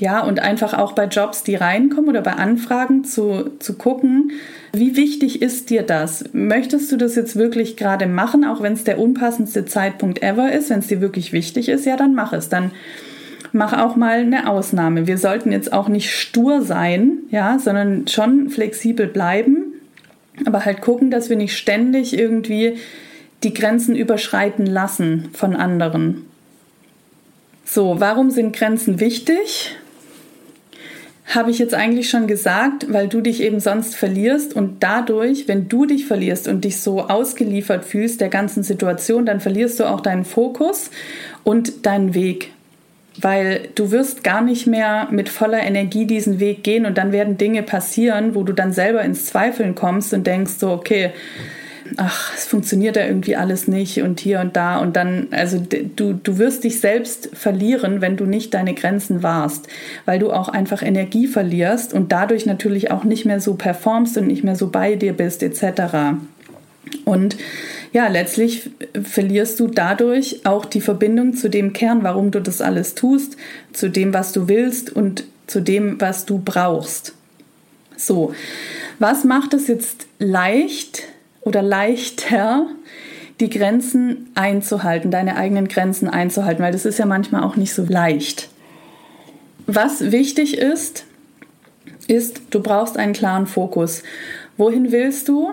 [0.00, 4.32] ja, und einfach auch bei Jobs, die reinkommen oder bei Anfragen zu, zu gucken,
[4.72, 6.24] wie wichtig ist dir das?
[6.32, 10.70] Möchtest du das jetzt wirklich gerade machen, auch wenn es der unpassendste Zeitpunkt ever ist?
[10.70, 12.48] Wenn es dir wirklich wichtig ist, ja, dann mach es.
[12.48, 12.72] Dann
[13.52, 15.06] mach auch mal eine Ausnahme.
[15.06, 19.74] Wir sollten jetzt auch nicht stur sein, ja, sondern schon flexibel bleiben,
[20.44, 22.78] aber halt gucken, dass wir nicht ständig irgendwie
[23.44, 26.26] die Grenzen überschreiten lassen von anderen.
[27.64, 29.76] So, warum sind Grenzen wichtig?
[31.26, 35.68] Habe ich jetzt eigentlich schon gesagt, weil du dich eben sonst verlierst und dadurch, wenn
[35.68, 40.00] du dich verlierst und dich so ausgeliefert fühlst der ganzen Situation, dann verlierst du auch
[40.00, 40.90] deinen Fokus
[41.42, 42.50] und deinen Weg.
[43.16, 47.38] Weil du wirst gar nicht mehr mit voller Energie diesen Weg gehen und dann werden
[47.38, 51.12] Dinge passieren, wo du dann selber ins Zweifeln kommst und denkst so, okay,
[51.96, 56.14] ach, es funktioniert ja irgendwie alles nicht und hier und da und dann, also du,
[56.14, 59.68] du wirst dich selbst verlieren, wenn du nicht deine Grenzen wahrst,
[60.04, 64.26] weil du auch einfach Energie verlierst und dadurch natürlich auch nicht mehr so performst und
[64.26, 66.16] nicht mehr so bei dir bist etc.
[67.04, 67.36] Und
[67.92, 68.70] ja, letztlich
[69.02, 73.36] verlierst du dadurch auch die Verbindung zu dem Kern, warum du das alles tust,
[73.72, 77.14] zu dem, was du willst und zu dem, was du brauchst.
[77.96, 78.34] So,
[78.98, 81.04] was macht es jetzt leicht
[81.44, 82.66] oder leichter,
[83.40, 87.84] die Grenzen einzuhalten, deine eigenen Grenzen einzuhalten, weil das ist ja manchmal auch nicht so
[87.84, 88.48] leicht.
[89.66, 91.04] was wichtig ist,
[92.06, 94.02] ist, du brauchst einen klaren Fokus.
[94.56, 95.52] Wohin willst du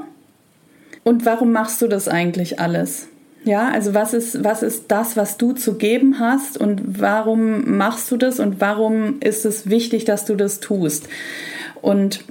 [1.03, 3.07] und warum machst du das eigentlich alles?
[3.43, 8.11] Ja, also was ist, was ist das, was du zu geben hast und warum machst
[8.11, 11.07] du das und warum ist es wichtig, dass du das tust?
[11.81, 12.23] Und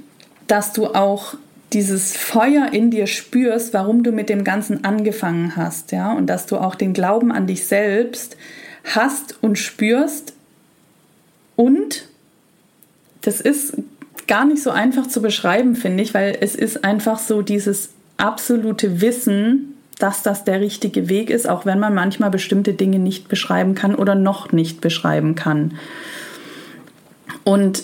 [0.46, 1.34] dass du auch
[1.72, 6.46] dieses Feuer in dir spürst, warum du mit dem Ganzen angefangen hast, ja, und dass
[6.46, 8.36] du auch den Glauben an dich selbst
[8.84, 10.34] hast und spürst
[11.56, 12.08] und
[13.22, 13.74] das ist
[14.26, 19.00] gar nicht so einfach zu beschreiben, finde ich, weil es ist einfach so dieses absolute
[19.00, 23.74] Wissen, dass das der richtige Weg ist, auch wenn man manchmal bestimmte Dinge nicht beschreiben
[23.74, 25.74] kann oder noch nicht beschreiben kann.
[27.44, 27.82] Und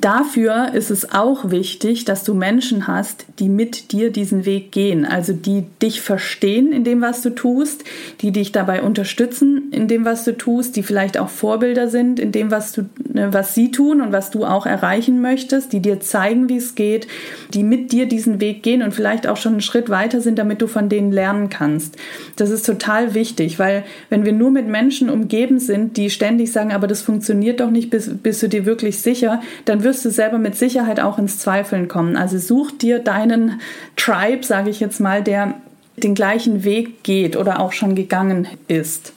[0.00, 5.06] Dafür ist es auch wichtig, dass du Menschen hast, die mit dir diesen Weg gehen,
[5.06, 7.82] also die dich verstehen in dem, was du tust,
[8.20, 12.30] die dich dabei unterstützen in dem, was du tust, die vielleicht auch Vorbilder sind in
[12.30, 15.98] dem, was du, ne, was sie tun und was du auch erreichen möchtest, die dir
[16.00, 17.06] zeigen, wie es geht,
[17.54, 20.60] die mit dir diesen Weg gehen und vielleicht auch schon einen Schritt weiter sind, damit
[20.60, 21.96] du von denen lernen kannst.
[22.36, 26.72] Das ist total wichtig, weil wenn wir nur mit Menschen umgeben sind, die ständig sagen,
[26.72, 30.38] aber das funktioniert doch nicht, bist, bist du dir wirklich sicher, dann wirst du selber
[30.38, 32.16] mit Sicherheit auch ins Zweifeln kommen.
[32.16, 33.60] Also such dir deinen
[33.96, 35.54] Tribe, sage ich jetzt mal, der
[35.96, 39.12] den gleichen Weg geht oder auch schon gegangen ist.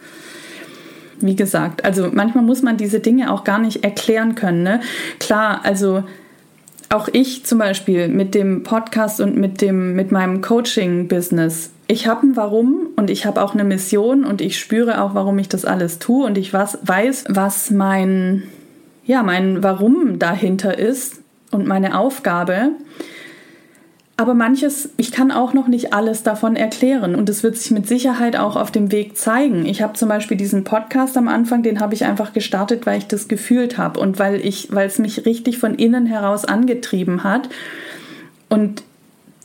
[1.20, 4.62] Wie gesagt, also manchmal muss man diese Dinge auch gar nicht erklären können.
[4.64, 4.80] Ne?
[5.20, 6.04] Klar, also
[6.90, 11.72] auch ich zum Beispiel mit dem Podcast und mit, dem, mit meinem Coaching-Business.
[11.88, 15.40] Ich habe ein Warum und ich habe auch eine Mission und ich spüre auch, warum
[15.40, 18.44] ich das alles tue und ich was, weiß, was mein
[19.10, 22.74] ja, mein Warum dahinter ist und meine Aufgabe.
[24.18, 27.88] Aber manches, ich kann auch noch nicht alles davon erklären und es wird sich mit
[27.88, 29.66] Sicherheit auch auf dem Weg zeigen.
[29.66, 33.08] Ich habe zum Beispiel diesen Podcast am Anfang, den habe ich einfach gestartet, weil ich
[33.08, 37.50] das gefühlt habe und weil ich, weil es mich richtig von innen heraus angetrieben hat.
[38.48, 38.84] Und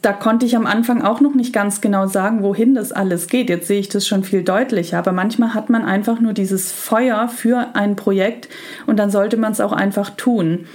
[0.05, 3.49] da konnte ich am Anfang auch noch nicht ganz genau sagen, wohin das alles geht.
[3.49, 4.99] Jetzt sehe ich das schon viel deutlicher.
[4.99, 8.51] Aber manchmal hat man einfach nur dieses Feuer für ein Projekt
[8.87, 10.67] und dann sollte man es auch einfach tun.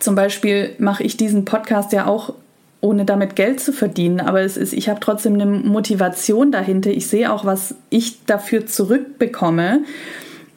[0.00, 2.34] Zum Beispiel mache ich diesen Podcast ja auch
[2.80, 6.90] ohne damit Geld zu verdienen, aber es ist, ich habe trotzdem eine Motivation dahinter.
[6.90, 9.84] Ich sehe auch, was ich dafür zurückbekomme.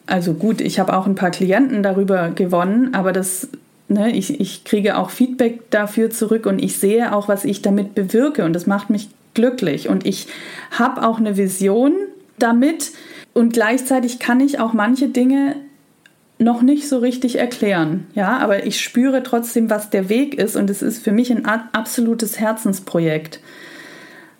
[0.06, 3.48] Also gut, ich habe auch ein paar Klienten darüber gewonnen, aber das
[3.88, 7.94] ne, ich, ich kriege auch Feedback dafür zurück und ich sehe auch, was ich damit
[7.94, 10.28] bewirke und das macht mich glücklich und ich
[10.70, 11.94] habe auch eine Vision
[12.38, 12.92] damit
[13.34, 15.56] und gleichzeitig kann ich auch manche Dinge
[16.38, 20.70] noch nicht so richtig erklären, ja, aber ich spüre trotzdem, was der Weg ist und
[20.70, 23.40] es ist für mich ein absolutes Herzensprojekt.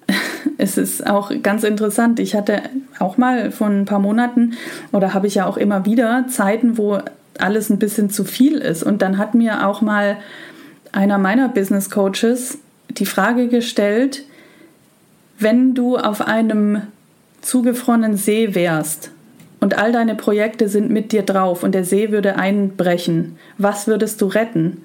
[0.56, 2.18] Es ist auch ganz interessant.
[2.18, 2.62] Ich hatte
[2.98, 4.54] auch mal vor ein paar Monaten
[4.90, 6.98] oder habe ich ja auch immer wieder Zeiten, wo
[7.40, 8.82] alles ein bisschen zu viel ist.
[8.82, 10.18] Und dann hat mir auch mal
[10.92, 14.24] einer meiner Business Coaches die Frage gestellt,
[15.38, 16.82] wenn du auf einem
[17.40, 19.10] zugefrorenen See wärst
[19.60, 24.20] und all deine Projekte sind mit dir drauf und der See würde einbrechen, was würdest
[24.20, 24.82] du retten?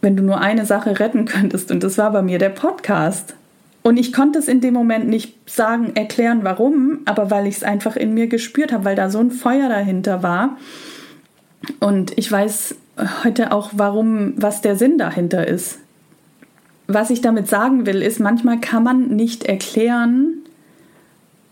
[0.00, 3.34] Wenn du nur eine Sache retten könntest, und das war bei mir der Podcast.
[3.82, 7.62] Und ich konnte es in dem Moment nicht sagen, erklären, warum, aber weil ich es
[7.62, 10.56] einfach in mir gespürt habe, weil da so ein Feuer dahinter war.
[11.80, 12.76] Und ich weiß
[13.24, 15.78] heute auch, warum, was der Sinn dahinter ist.
[16.86, 20.38] Was ich damit sagen will, ist, manchmal kann man nicht erklären,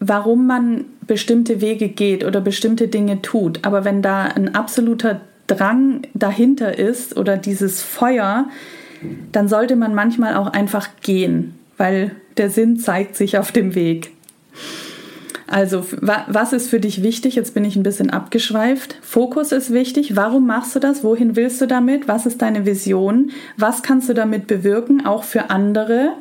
[0.00, 3.64] warum man bestimmte Wege geht oder bestimmte Dinge tut.
[3.64, 8.46] Aber wenn da ein absoluter Drang dahinter ist oder dieses Feuer,
[9.32, 14.15] dann sollte man manchmal auch einfach gehen, weil der Sinn zeigt sich auf dem Weg.
[15.48, 17.36] Also, was ist für dich wichtig?
[17.36, 18.96] Jetzt bin ich ein bisschen abgeschweift.
[19.00, 20.16] Fokus ist wichtig.
[20.16, 21.04] Warum machst du das?
[21.04, 22.08] Wohin willst du damit?
[22.08, 23.30] Was ist deine Vision?
[23.56, 26.14] Was kannst du damit bewirken, auch für andere?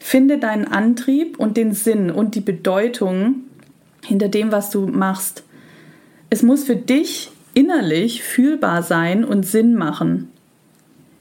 [0.00, 3.44] Finde deinen Antrieb und den Sinn und die Bedeutung
[4.04, 5.44] hinter dem, was du machst.
[6.28, 10.30] Es muss für dich innerlich fühlbar sein und Sinn machen.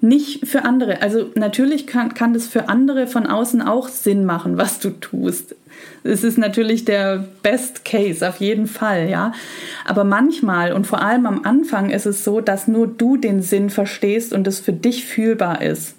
[0.03, 1.01] Nicht für andere.
[1.01, 5.55] Also natürlich kann, kann das für andere von außen auch Sinn machen, was du tust
[6.03, 9.33] es ist natürlich der Best Case auf jeden Fall, ja.
[9.85, 13.69] Aber manchmal und vor allem am Anfang ist es so, dass nur du den Sinn
[13.69, 15.95] verstehst und es für dich fühlbar ist.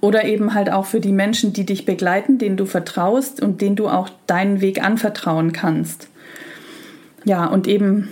[0.00, 3.76] Oder eben halt auch für die Menschen, die dich begleiten, denen du vertraust und denen
[3.76, 6.08] du auch deinen Weg anvertrauen kannst.
[7.24, 8.08] Ja, und eben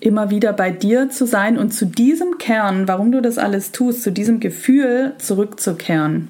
[0.00, 4.02] immer wieder bei dir zu sein und zu diesem Kern, warum du das alles tust,
[4.02, 6.28] zu diesem Gefühl zurückzukehren.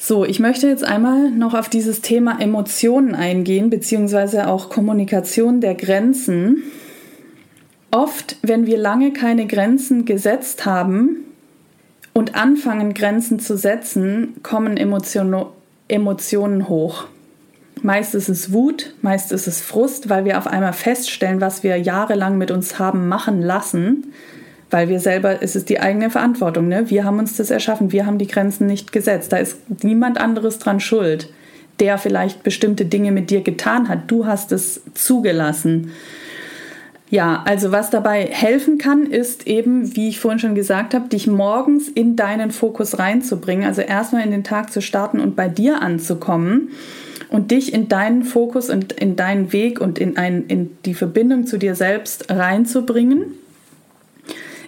[0.00, 5.74] So, ich möchte jetzt einmal noch auf dieses Thema Emotionen eingehen, beziehungsweise auch Kommunikation der
[5.74, 6.62] Grenzen.
[7.90, 11.24] Oft, wenn wir lange keine Grenzen gesetzt haben
[12.14, 15.46] und anfangen, Grenzen zu setzen, kommen Emotion
[15.88, 17.06] Emotionen hoch.
[17.82, 21.76] Meist ist es Wut, meist ist es Frust, weil wir auf einmal feststellen, was wir
[21.76, 24.12] jahrelang mit uns haben machen lassen,
[24.70, 26.90] weil wir selber, es ist die eigene Verantwortung, ne?
[26.90, 30.58] wir haben uns das erschaffen, wir haben die Grenzen nicht gesetzt, da ist niemand anderes
[30.58, 31.32] dran schuld,
[31.80, 35.92] der vielleicht bestimmte Dinge mit dir getan hat, du hast es zugelassen.
[37.10, 41.26] Ja, also was dabei helfen kann, ist eben, wie ich vorhin schon gesagt habe, dich
[41.26, 43.66] morgens in deinen Fokus reinzubringen.
[43.66, 46.68] Also erstmal in den Tag zu starten und bei dir anzukommen
[47.30, 51.46] und dich in deinen Fokus und in deinen Weg und in, ein, in die Verbindung
[51.46, 53.34] zu dir selbst reinzubringen.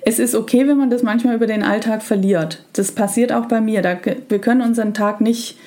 [0.03, 2.65] Es ist okay, wenn man das manchmal über den Alltag verliert.
[2.73, 3.83] Das passiert auch bei mir.
[3.83, 5.59] Da, wir können unseren Tag nicht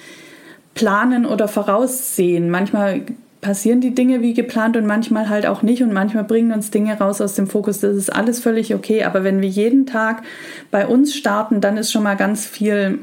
[0.74, 2.50] planen oder voraussehen.
[2.50, 3.02] Manchmal
[3.42, 6.98] passieren die Dinge wie geplant und manchmal halt auch nicht und manchmal bringen uns Dinge
[6.98, 7.80] raus aus dem Fokus.
[7.80, 9.04] Das ist alles völlig okay.
[9.04, 10.24] Aber wenn wir jeden Tag
[10.72, 13.00] bei uns starten, dann ist schon mal ganz viel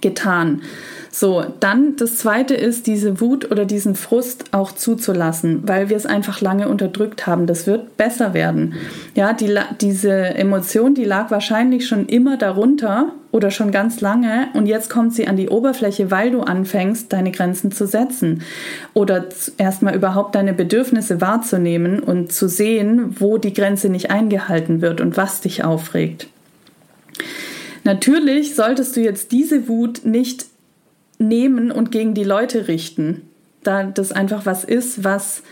[0.00, 0.62] getan.
[1.12, 6.06] So, dann das zweite ist, diese Wut oder diesen Frust auch zuzulassen, weil wir es
[6.06, 7.48] einfach lange unterdrückt haben.
[7.48, 8.74] Das wird besser werden.
[9.16, 14.66] Ja, die, diese Emotion, die lag wahrscheinlich schon immer darunter oder schon ganz lange und
[14.66, 18.42] jetzt kommt sie an die Oberfläche, weil du anfängst, deine Grenzen zu setzen
[18.94, 19.26] oder
[19.56, 25.16] erstmal überhaupt deine Bedürfnisse wahrzunehmen und zu sehen, wo die Grenze nicht eingehalten wird und
[25.16, 26.28] was dich aufregt.
[27.84, 30.46] Natürlich solltest du jetzt diese Wut nicht
[31.18, 33.22] nehmen und gegen die Leute richten.
[33.62, 35.42] Da das einfach was ist, was,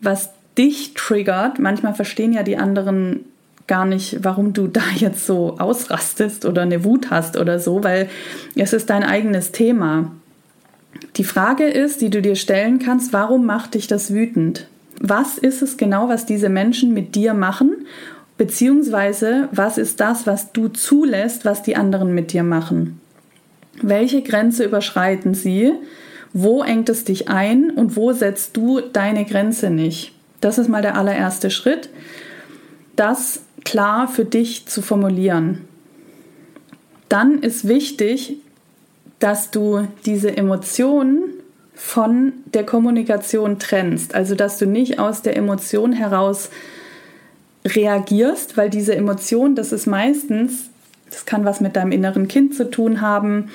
[0.00, 1.58] was dich triggert.
[1.58, 3.24] Manchmal verstehen ja die anderen
[3.66, 8.08] gar nicht, warum du da jetzt so ausrastest oder eine Wut hast oder so, weil
[8.54, 10.12] es ist dein eigenes Thema.
[11.16, 14.66] Die Frage ist, die du dir stellen kannst, warum macht dich das wütend?
[14.98, 17.86] Was ist es genau, was diese Menschen mit dir machen?
[18.38, 23.00] Beziehungsweise, was ist das, was du zulässt, was die anderen mit dir machen?
[23.80, 25.72] Welche Grenze überschreiten sie?
[26.32, 30.12] Wo engt es dich ein und wo setzt du deine Grenze nicht?
[30.40, 31.88] Das ist mal der allererste Schritt,
[32.94, 35.62] das klar für dich zu formulieren.
[37.08, 38.36] Dann ist wichtig,
[39.18, 41.24] dass du diese Emotionen
[41.74, 44.14] von der Kommunikation trennst.
[44.14, 46.50] Also, dass du nicht aus der Emotion heraus
[47.66, 50.70] reagierst, weil diese Emotion, das ist meistens
[51.10, 53.50] das kann was mit deinem inneren Kind zu tun haben,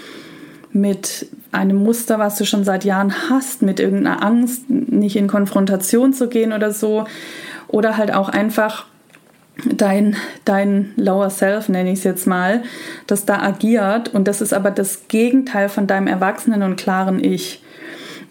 [0.72, 6.14] mit einem Muster, was du schon seit Jahren hast, mit irgendeiner Angst, nicht in Konfrontation
[6.14, 7.06] zu gehen oder so.
[7.68, 8.86] Oder halt auch einfach
[9.66, 12.64] dein, dein Lower Self, nenne ich es jetzt mal,
[13.06, 14.14] das da agiert.
[14.14, 17.62] Und das ist aber das Gegenteil von deinem erwachsenen und klaren Ich.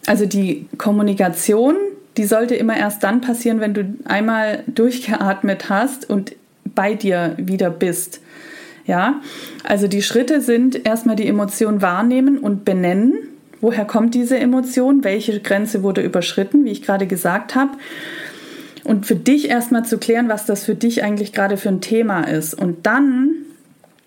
[0.07, 1.77] Also die Kommunikation,
[2.16, 7.70] die sollte immer erst dann passieren, wenn du einmal durchgeatmet hast und bei dir wieder
[7.70, 8.20] bist.
[8.87, 9.20] Ja,
[9.62, 13.14] also die Schritte sind erstmal die Emotion wahrnehmen und benennen.
[13.61, 15.05] Woher kommt diese Emotion?
[15.05, 17.73] Welche Grenze wurde überschritten, wie ich gerade gesagt habe?
[18.83, 22.25] Und für dich erstmal zu klären, was das für dich eigentlich gerade für ein Thema
[22.25, 22.55] ist.
[22.55, 23.33] Und dann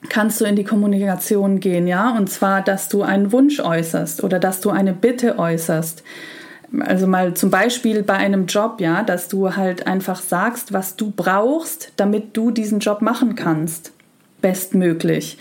[0.10, 2.16] kannst du in die Kommunikation gehen, ja?
[2.18, 6.04] Und zwar, dass du einen Wunsch äußerst oder dass du eine Bitte äußerst.
[6.80, 11.12] Also mal zum Beispiel bei einem Job, ja, dass du halt einfach sagst, was du
[11.16, 13.92] brauchst, damit du diesen Job machen kannst
[14.42, 15.38] bestmöglich.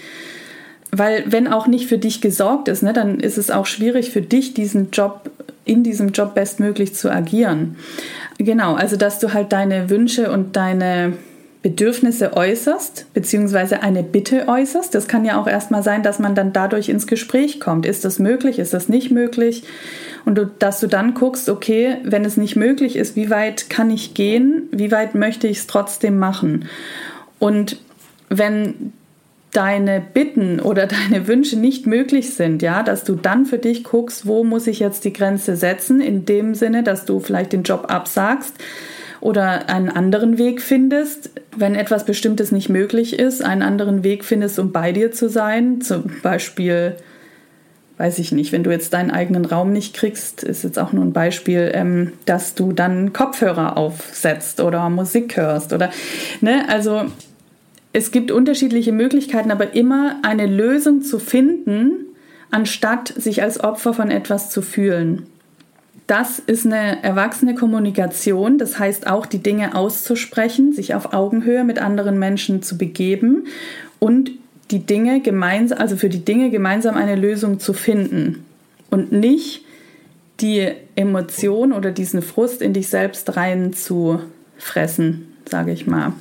[0.90, 4.22] Weil wenn auch nicht für dich gesorgt ist, ne, dann ist es auch schwierig für
[4.22, 5.30] dich, diesen Job,
[5.64, 7.76] in diesem Job bestmöglich zu agieren.
[8.38, 11.14] Genau, also dass du halt deine Wünsche und deine
[11.62, 14.92] Bedürfnisse äußerst, beziehungsweise eine Bitte äußerst.
[14.94, 17.86] Das kann ja auch erstmal sein, dass man dann dadurch ins Gespräch kommt.
[17.86, 18.58] Ist das möglich?
[18.58, 19.62] Ist das nicht möglich?
[20.24, 23.90] Und du, dass du dann guckst, okay, wenn es nicht möglich ist, wie weit kann
[23.90, 24.68] ich gehen?
[24.72, 26.68] Wie weit möchte ich es trotzdem machen?
[27.38, 27.78] Und
[28.28, 28.92] wenn
[29.52, 34.26] deine Bitten oder deine Wünsche nicht möglich sind, ja, dass du dann für dich guckst,
[34.26, 37.86] wo muss ich jetzt die Grenze setzen, in dem Sinne, dass du vielleicht den Job
[37.88, 38.56] absagst
[39.22, 44.58] oder einen anderen Weg findest, wenn etwas Bestimmtes nicht möglich ist, einen anderen Weg findest,
[44.58, 46.96] um bei dir zu sein, zum Beispiel
[47.98, 51.04] weiß ich nicht, wenn du jetzt deinen eigenen Raum nicht kriegst, ist jetzt auch nur
[51.04, 55.90] ein Beispiel, ähm, dass du dann Kopfhörer aufsetzt oder Musik hörst oder,
[56.40, 57.02] ne, also
[57.92, 62.06] es gibt unterschiedliche Möglichkeiten, aber immer eine Lösung zu finden,
[62.50, 65.26] anstatt sich als Opfer von etwas zu fühlen.
[66.12, 71.78] Das ist eine erwachsene Kommunikation, das heißt auch die Dinge auszusprechen, sich auf Augenhöhe mit
[71.78, 73.46] anderen Menschen zu begeben
[73.98, 74.30] und
[74.70, 78.44] die Dinge gemeinsam, also für die Dinge gemeinsam eine Lösung zu finden
[78.90, 79.64] und nicht
[80.42, 84.20] die Emotion oder diesen Frust in dich selbst rein zu
[84.58, 86.12] fressen, sage ich mal.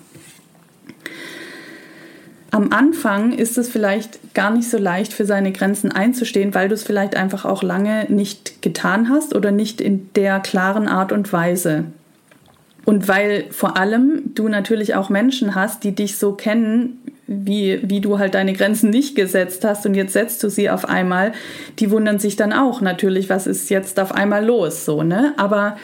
[2.52, 6.76] Am Anfang ist es vielleicht gar nicht so leicht, für seine Grenzen einzustehen, weil du
[6.76, 11.32] es vielleicht einfach auch lange nicht getan hast oder nicht in der klaren Art und
[11.32, 11.86] Weise.
[12.84, 18.02] Und weil vor allem du natürlich auch Menschen hast, die dich so kennen, wie, wie
[18.02, 21.32] du halt deine Grenzen nicht gesetzt hast und jetzt setzt du sie auf einmal,
[21.80, 25.34] die wundern sich dann auch natürlich, was ist jetzt auf einmal los, so, ne?
[25.38, 25.78] Aber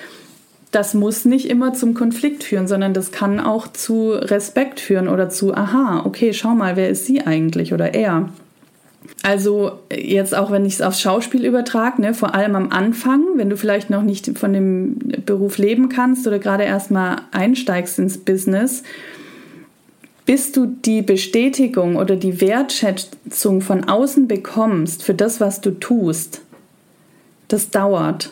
[0.71, 5.29] das muss nicht immer zum Konflikt führen, sondern das kann auch zu Respekt führen oder
[5.29, 8.29] zu, aha, okay, schau mal, wer ist sie eigentlich oder er.
[9.23, 13.49] Also jetzt auch, wenn ich es aufs Schauspiel übertrage, ne, vor allem am Anfang, wenn
[13.49, 18.17] du vielleicht noch nicht von dem Beruf leben kannst oder gerade erst mal einsteigst ins
[18.17, 18.83] Business,
[20.25, 26.41] bis du die Bestätigung oder die Wertschätzung von außen bekommst für das, was du tust,
[27.47, 28.31] das dauert.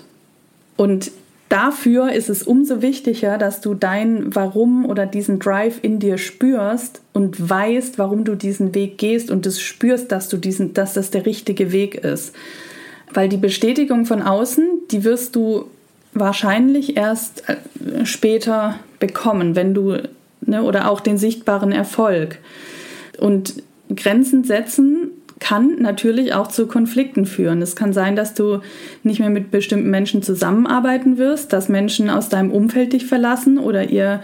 [0.76, 1.12] Und
[1.50, 7.02] dafür ist es umso wichtiger, dass du dein Warum oder diesen Drive in dir spürst
[7.14, 11.12] und weißt, warum du diesen Weg gehst und das spürst, dass du diesen, dass das
[11.12, 12.36] der richtige Weg ist.
[13.14, 15.66] Weil die Bestätigung von außen, die wirst du
[16.14, 19.98] wahrscheinlich erst äh, später bekommen, wenn du
[20.42, 22.40] ne, oder auch den sichtbaren Erfolg.
[23.20, 23.62] Und
[23.94, 27.62] Grenzen setzen kann natürlich auch zu Konflikten führen.
[27.62, 28.60] Es kann sein, dass du
[29.04, 33.90] nicht mehr mit bestimmten Menschen zusammenarbeiten wirst, dass Menschen aus deinem Umfeld dich verlassen oder
[33.90, 34.22] ihr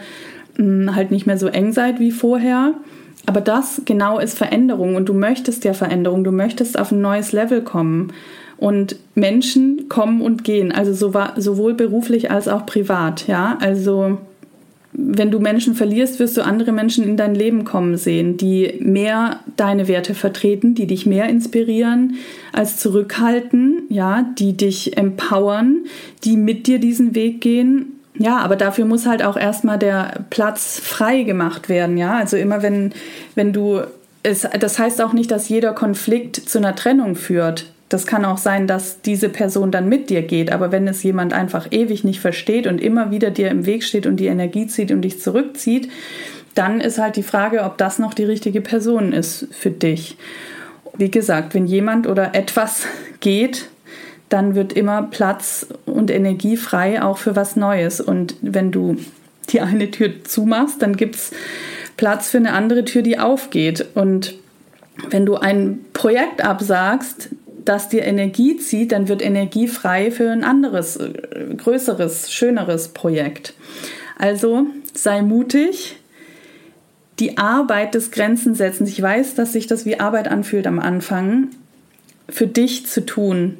[0.58, 2.74] mh, hm, halt nicht mehr so eng seid wie vorher.
[3.26, 7.34] Aber das genau ist Veränderung und du möchtest ja Veränderung, du möchtest auf ein neues
[7.34, 8.14] Level kommen.
[8.58, 13.58] Und Menschen kommen und gehen, also sowohl beruflich als auch privat, ja.
[13.60, 14.20] Also
[14.94, 19.40] wenn du Menschen verlierst, wirst du andere Menschen in dein Leben kommen sehen, die mehr
[19.56, 22.16] deine Werte vertreten, die dich mehr inspirieren
[22.52, 25.86] als zurückhalten, ja, die dich empowern,
[26.24, 28.00] die mit dir diesen Weg gehen.
[28.18, 32.18] Ja, aber dafür muss halt auch erstmal der Platz frei gemacht werden, ja.
[32.18, 32.92] Also immer wenn,
[33.36, 33.82] wenn du
[34.24, 37.72] es, das heißt auch nicht, dass jeder Konflikt zu einer Trennung führt.
[37.92, 41.34] Das kann auch sein, dass diese Person dann mit dir geht, aber wenn es jemand
[41.34, 44.94] einfach ewig nicht versteht und immer wieder dir im Weg steht und die Energie zieht
[44.94, 45.92] und dich zurückzieht,
[46.56, 50.16] dann ist halt die Frage, ob das noch die richtige Person ist für dich.
[50.98, 52.86] Wie gesagt, wenn jemand oder etwas
[53.20, 53.68] geht,
[54.30, 58.00] dann wird immer Platz und Energie frei auch für was Neues.
[58.00, 58.96] Und wenn du
[59.50, 61.32] die eine Tür zumachst, dann gibt es
[61.98, 63.86] Platz für eine andere Tür, die aufgeht.
[63.96, 64.36] Und
[65.10, 67.30] wenn du ein Projekt absagst,
[67.72, 71.14] das dir Energie zieht, dann wird Energie frei für ein anderes, äh,
[71.56, 73.54] größeres, schöneres Projekt.
[74.18, 75.96] Also sei mutig.
[77.20, 81.50] Die Arbeit des Grenzensetzens, ich weiß, dass sich das wie Arbeit anfühlt am Anfang,
[82.28, 83.58] für dich zu tun,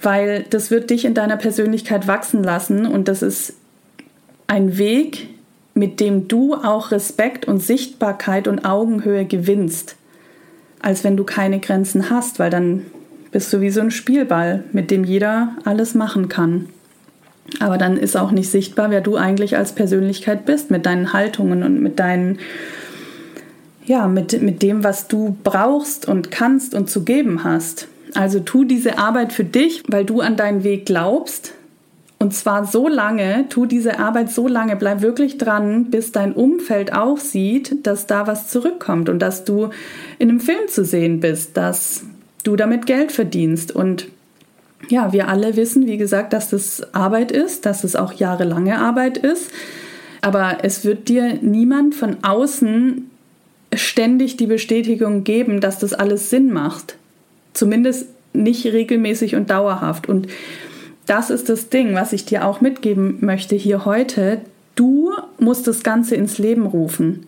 [0.00, 3.54] weil das wird dich in deiner Persönlichkeit wachsen lassen und das ist
[4.46, 5.28] ein Weg,
[5.74, 9.96] mit dem du auch Respekt und Sichtbarkeit und Augenhöhe gewinnst
[10.80, 12.86] als wenn du keine Grenzen hast, weil dann
[13.30, 16.68] bist du wie so ein Spielball, mit dem jeder alles machen kann.
[17.60, 21.62] Aber dann ist auch nicht sichtbar, wer du eigentlich als Persönlichkeit bist, mit deinen Haltungen
[21.62, 22.38] und mit deinen,
[23.84, 27.88] ja, mit, mit dem, was du brauchst und kannst und zu geben hast.
[28.14, 31.52] Also tu diese Arbeit für dich, weil du an deinen Weg glaubst,
[32.20, 36.92] und zwar so lange, tu diese Arbeit so lange, bleib wirklich dran, bis dein Umfeld
[36.92, 39.70] auch sieht, dass da was zurückkommt und dass du
[40.18, 42.02] in einem Film zu sehen bist, dass
[42.42, 43.70] du damit Geld verdienst.
[43.70, 44.08] Und
[44.88, 49.18] ja, wir alle wissen, wie gesagt, dass das Arbeit ist, dass es auch jahrelange Arbeit
[49.18, 49.52] ist.
[50.20, 53.08] Aber es wird dir niemand von außen
[53.74, 56.96] ständig die Bestätigung geben, dass das alles Sinn macht.
[57.52, 60.08] Zumindest nicht regelmäßig und dauerhaft.
[60.08, 60.26] Und
[61.08, 64.40] das ist das Ding, was ich dir auch mitgeben möchte hier heute.
[64.74, 67.26] Du musst das Ganze ins Leben rufen.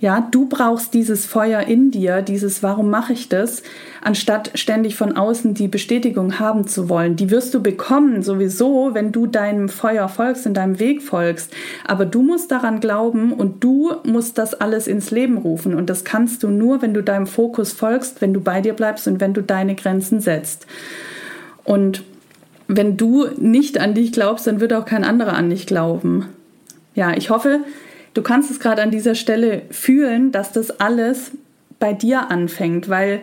[0.00, 3.62] Ja, du brauchst dieses Feuer in dir, dieses Warum mache ich das,
[4.02, 7.16] anstatt ständig von außen die Bestätigung haben zu wollen.
[7.16, 11.52] Die wirst du bekommen sowieso, wenn du deinem Feuer folgst und deinem Weg folgst.
[11.86, 15.74] Aber du musst daran glauben und du musst das alles ins Leben rufen.
[15.74, 19.06] Und das kannst du nur, wenn du deinem Fokus folgst, wenn du bei dir bleibst
[19.06, 20.66] und wenn du deine Grenzen setzt.
[21.62, 22.02] Und
[22.76, 26.26] wenn du nicht an dich glaubst, dann wird auch kein anderer an dich glauben.
[26.94, 27.60] Ja, ich hoffe,
[28.14, 31.32] du kannst es gerade an dieser Stelle fühlen, dass das alles
[31.80, 33.22] bei dir anfängt, weil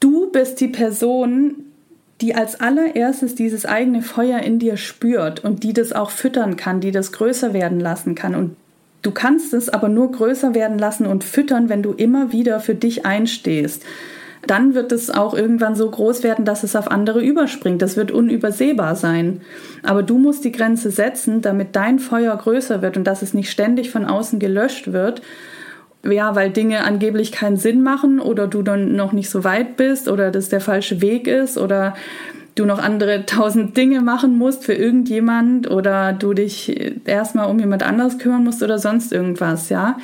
[0.00, 1.64] du bist die Person,
[2.20, 6.80] die als allererstes dieses eigene Feuer in dir spürt und die das auch füttern kann,
[6.80, 8.34] die das größer werden lassen kann.
[8.34, 8.56] Und
[9.02, 12.74] du kannst es aber nur größer werden lassen und füttern, wenn du immer wieder für
[12.74, 13.84] dich einstehst.
[14.50, 17.82] Dann wird es auch irgendwann so groß werden, dass es auf andere überspringt.
[17.82, 19.42] Das wird unübersehbar sein.
[19.82, 23.50] Aber du musst die Grenze setzen, damit dein Feuer größer wird und dass es nicht
[23.50, 25.22] ständig von außen gelöscht wird.
[26.04, 30.08] Ja, weil Dinge angeblich keinen Sinn machen oder du dann noch nicht so weit bist
[30.08, 31.94] oder das der falsche Weg ist oder
[32.54, 37.82] du noch andere tausend Dinge machen musst für irgendjemand oder du dich erstmal um jemand
[37.82, 39.98] anderes kümmern musst oder sonst irgendwas, ja.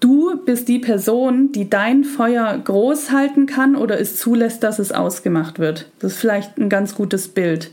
[0.00, 4.92] Du bist die Person, die dein Feuer groß halten kann oder es zulässt, dass es
[4.92, 5.90] ausgemacht wird.
[5.98, 7.70] Das ist vielleicht ein ganz gutes Bild.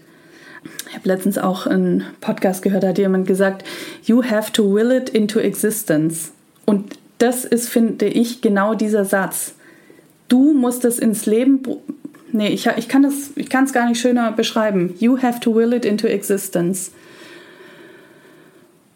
[0.89, 3.63] Ich habe letztens auch einen Podcast gehört, da hat jemand gesagt,
[4.03, 6.34] You have to will it into existence.
[6.65, 9.55] Und das ist, finde ich, genau dieser Satz.
[10.28, 11.61] Du musst es ins Leben.
[12.34, 14.93] Nee, ich, ich kann es gar nicht schöner beschreiben.
[14.99, 16.91] You have to will it into existence.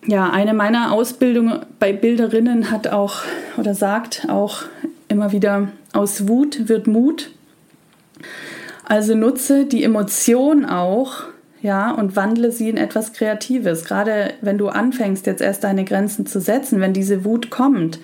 [0.07, 3.21] Ja, eine meiner Ausbildungen bei Bilderinnen hat auch
[3.57, 4.63] oder sagt auch
[5.07, 7.31] immer wieder, aus Wut wird Mut.
[8.83, 11.23] Also nutze die Emotion auch,
[11.61, 13.85] ja, und wandle sie in etwas Kreatives.
[13.85, 17.99] Gerade wenn du anfängst, jetzt erst deine Grenzen zu setzen, wenn diese Wut kommt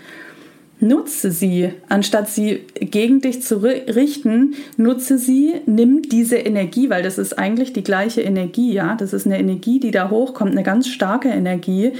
[0.79, 7.17] Nutze sie, anstatt sie gegen dich zu richten, nutze sie, nimm diese Energie, weil das
[7.17, 8.95] ist eigentlich die gleiche Energie, ja.
[8.95, 11.93] Das ist eine Energie, die da hochkommt, eine ganz starke Energie,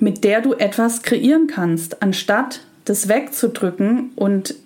[0.00, 4.56] mit der du etwas kreieren kannst, anstatt das wegzudrücken und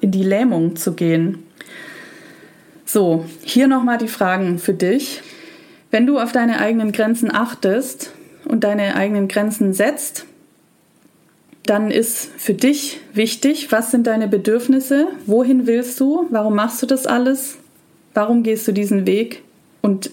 [0.00, 1.38] in die Lähmung zu gehen.
[2.84, 5.20] So, hier nochmal die Fragen für dich.
[5.90, 8.12] Wenn du auf deine eigenen Grenzen achtest
[8.44, 10.26] und deine eigenen Grenzen setzt,
[11.68, 16.86] dann ist für dich wichtig, was sind deine Bedürfnisse, wohin willst du, warum machst du
[16.86, 17.58] das alles,
[18.14, 19.42] warum gehst du diesen Weg?
[19.82, 20.10] Und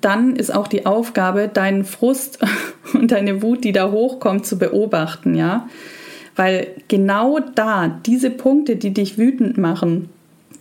[0.00, 2.40] dann ist auch die Aufgabe, deinen Frust
[2.92, 5.68] und deine Wut, die da hochkommt, zu beobachten, ja?
[6.34, 10.08] Weil genau da, diese Punkte, die dich wütend machen,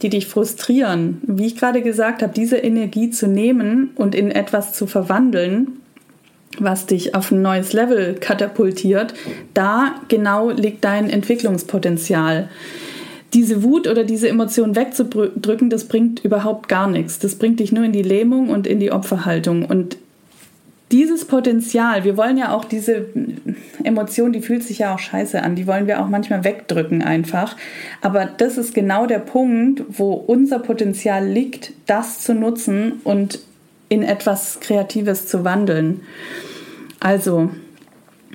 [0.01, 4.73] die dich frustrieren, wie ich gerade gesagt habe, diese Energie zu nehmen und in etwas
[4.73, 5.78] zu verwandeln,
[6.63, 9.13] was dich auf ein neues Level katapultiert,
[9.53, 12.49] da genau liegt dein Entwicklungspotenzial.
[13.33, 17.19] Diese Wut oder diese Emotion wegzudrücken, das bringt überhaupt gar nichts.
[17.19, 19.65] Das bringt dich nur in die Lähmung und in die Opferhaltung.
[19.65, 19.97] Und
[20.91, 23.05] dieses Potenzial, wir wollen ja auch diese
[23.83, 27.55] Emotion, die fühlt sich ja auch scheiße an, die wollen wir auch manchmal wegdrücken einfach.
[28.01, 33.39] Aber das ist genau der Punkt, wo unser Potenzial liegt, das zu nutzen und
[33.89, 36.01] in etwas Kreatives zu wandeln.
[36.99, 37.49] Also,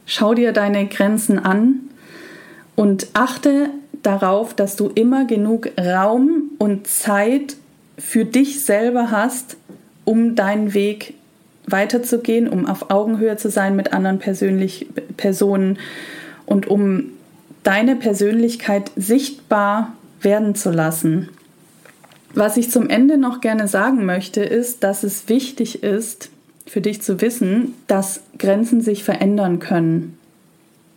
[0.06, 1.80] schau dir deine Grenzen an
[2.76, 3.70] und achte
[4.02, 7.56] darauf, dass du immer genug Raum und Zeit
[7.98, 9.56] für dich selber hast,
[10.04, 11.14] um deinen Weg
[11.66, 14.86] weiterzugehen, um auf Augenhöhe zu sein mit anderen persönlich,
[15.16, 15.78] Personen
[16.46, 17.12] und um
[17.62, 21.30] deine Persönlichkeit sichtbar werden zu lassen.
[22.34, 26.30] Was ich zum Ende noch gerne sagen möchte, ist, dass es wichtig ist,
[26.66, 30.18] für dich zu wissen, dass Grenzen sich verändern können.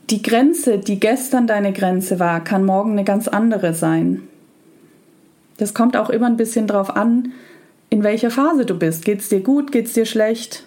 [0.09, 4.24] Die Grenze, die gestern deine Grenze war, kann morgen eine ganz andere sein.
[5.57, 7.34] Das kommt auch immer ein bisschen drauf an,
[7.89, 9.03] in welcher Phase du bist.
[9.03, 9.72] Geht es dir gut?
[9.72, 10.63] Geht es dir schlecht?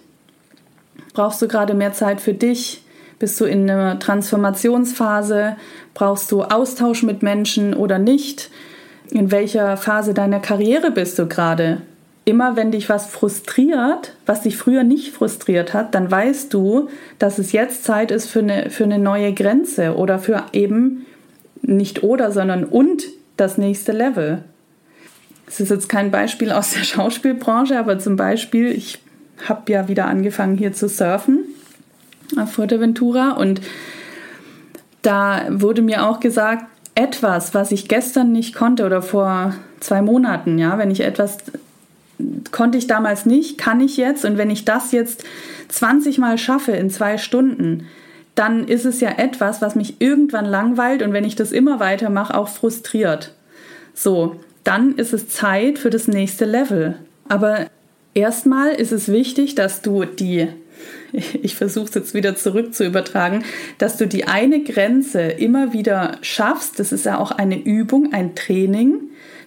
[1.13, 2.83] Brauchst du gerade mehr Zeit für dich?
[3.17, 5.55] Bist du in einer Transformationsphase?
[5.93, 8.51] Brauchst du Austausch mit Menschen oder nicht?
[9.11, 11.81] in welcher Phase deiner Karriere bist du gerade.
[12.23, 17.39] Immer wenn dich was frustriert, was dich früher nicht frustriert hat, dann weißt du, dass
[17.39, 21.05] es jetzt Zeit ist für eine, für eine neue Grenze oder für eben
[21.61, 23.03] nicht oder, sondern und
[23.37, 24.43] das nächste Level.
[25.47, 28.99] Es ist jetzt kein Beispiel aus der Schauspielbranche, aber zum Beispiel, ich
[29.47, 31.39] habe ja wieder angefangen hier zu surfen
[32.39, 33.61] auf Fuerteventura und
[35.01, 36.65] da wurde mir auch gesagt,
[36.95, 41.37] etwas, was ich gestern nicht konnte oder vor zwei Monaten, ja, wenn ich etwas
[42.51, 45.23] konnte ich damals nicht, kann ich jetzt und wenn ich das jetzt
[45.69, 47.87] 20 Mal schaffe in zwei Stunden,
[48.35, 52.35] dann ist es ja etwas, was mich irgendwann langweilt und wenn ich das immer weitermache,
[52.35, 53.33] auch frustriert.
[53.93, 56.95] So, dann ist es Zeit für das nächste Level.
[57.27, 57.67] Aber
[58.13, 60.47] erstmal ist es wichtig, dass du die
[61.41, 63.43] ich versuche es jetzt wieder zurück zu übertragen,
[63.77, 66.79] dass du die eine Grenze immer wieder schaffst.
[66.79, 68.95] Das ist ja auch eine Übung, ein Training.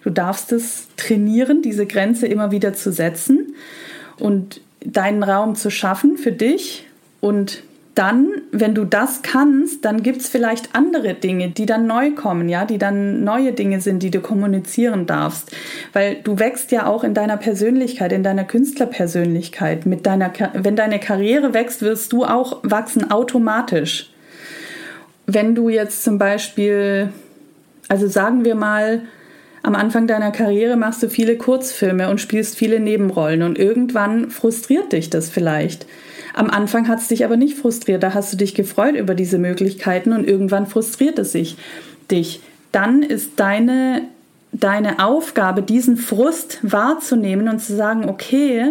[0.05, 3.55] Du darfst es trainieren, diese Grenze immer wieder zu setzen
[4.19, 6.85] und deinen Raum zu schaffen für dich
[7.21, 7.63] und
[7.95, 12.49] dann, wenn du das kannst, dann gibt es vielleicht andere Dinge, die dann neu kommen,
[12.49, 15.55] ja, die dann neue Dinge sind, die du kommunizieren darfst.
[15.93, 19.87] Weil du wächst ja auch in deiner Persönlichkeit, in deiner Künstlerpersönlichkeit.
[19.87, 24.11] Mit deiner, wenn deine Karriere wächst, wirst du auch wachsen automatisch.
[25.25, 27.13] Wenn du jetzt zum Beispiel,
[27.87, 29.01] also sagen wir mal,
[29.65, 34.93] Am Anfang deiner Karriere machst du viele Kurzfilme und spielst viele Nebenrollen und irgendwann frustriert
[34.93, 35.87] dich das vielleicht.
[36.35, 39.39] Am Anfang hat es dich aber nicht frustriert, da hast du dich gefreut über diese
[39.39, 41.57] Möglichkeiten und irgendwann frustriert es sich
[42.11, 42.41] dich.
[42.73, 44.03] Dann ist deine,
[44.51, 48.67] deine Aufgabe, diesen Frust wahrzunehmen und zu sagen, okay,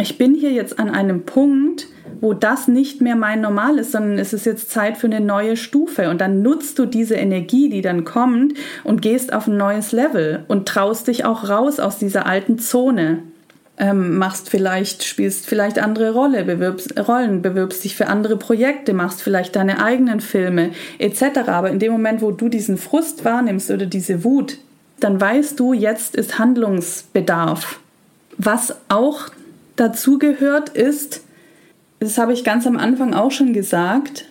[0.00, 1.86] ich bin hier jetzt an einem Punkt,
[2.20, 5.56] wo das nicht mehr mein Normal ist, sondern es ist jetzt Zeit für eine neue
[5.56, 6.10] Stufe.
[6.10, 10.44] Und dann nutzt du diese Energie, die dann kommt, und gehst auf ein neues Level
[10.48, 13.22] und traust dich auch raus aus dieser alten Zone.
[13.78, 19.22] Ähm, machst vielleicht, spielst vielleicht andere Rolle, bewirbst, Rollen, bewirbst dich für andere Projekte, machst
[19.22, 21.48] vielleicht deine eigenen Filme etc.
[21.48, 24.58] Aber in dem Moment, wo du diesen Frust wahrnimmst oder diese Wut,
[24.98, 27.80] dann weißt du, jetzt ist Handlungsbedarf.
[28.36, 29.30] Was auch
[29.80, 31.22] dazu gehört, ist,
[31.98, 34.26] das habe ich ganz am Anfang auch schon gesagt,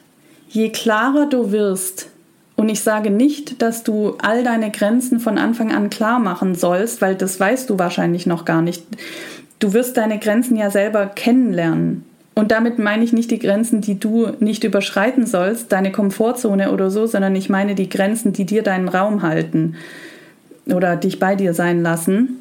[0.49, 2.09] je klarer du wirst,
[2.59, 7.01] und ich sage nicht, dass du all deine Grenzen von Anfang an klar machen sollst,
[7.01, 8.83] weil das weißt du wahrscheinlich noch gar nicht.
[9.59, 12.03] Du wirst deine Grenzen ja selber kennenlernen.
[12.35, 16.91] Und damit meine ich nicht die Grenzen, die du nicht überschreiten sollst, deine Komfortzone oder
[16.91, 19.77] so, sondern ich meine die Grenzen, die dir deinen Raum halten
[20.65, 22.38] oder dich bei dir sein lassen.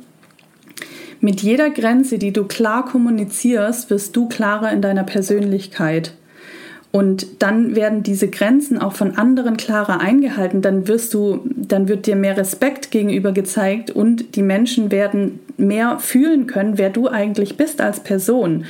[1.20, 6.12] Mit jeder Grenze, die du klar kommunizierst, wirst du klarer in deiner Persönlichkeit.
[6.90, 10.62] Und dann werden diese Grenzen auch von anderen klarer eingehalten.
[10.62, 15.98] Dann wirst du, dann wird dir mehr Respekt gegenüber gezeigt und die Menschen werden mehr
[15.98, 18.64] fühlen können, wer du eigentlich bist als Person.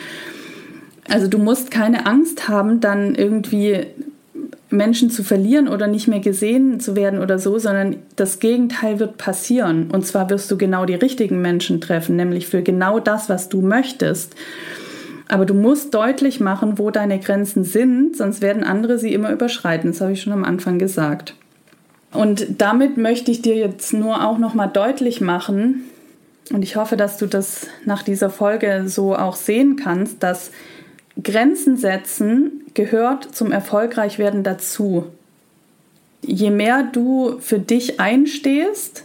[1.08, 3.86] Also du musst keine Angst haben, dann irgendwie
[4.70, 9.16] Menschen zu verlieren oder nicht mehr gesehen zu werden oder so, sondern das Gegenteil wird
[9.16, 9.90] passieren.
[9.90, 13.62] Und zwar wirst du genau die richtigen Menschen treffen, nämlich für genau das, was du
[13.62, 14.34] möchtest.
[15.28, 19.90] Aber du musst deutlich machen, wo deine Grenzen sind, sonst werden andere sie immer überschreiten.
[19.90, 21.34] Das habe ich schon am Anfang gesagt.
[22.12, 25.84] Und damit möchte ich dir jetzt nur auch noch mal deutlich machen,
[26.52, 30.50] und ich hoffe, dass du das nach dieser Folge so auch sehen kannst, dass
[31.22, 35.04] Grenzen setzen gehört zum Erfolgreichwerden dazu.
[36.22, 39.04] Je mehr du für dich einstehst,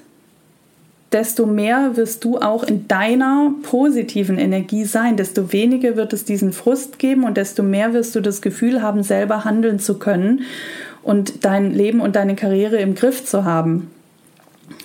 [1.11, 6.53] desto mehr wirst du auch in deiner positiven Energie sein, desto weniger wird es diesen
[6.53, 10.41] Frust geben und desto mehr wirst du das Gefühl haben, selber handeln zu können
[11.03, 13.91] und dein Leben und deine Karriere im Griff zu haben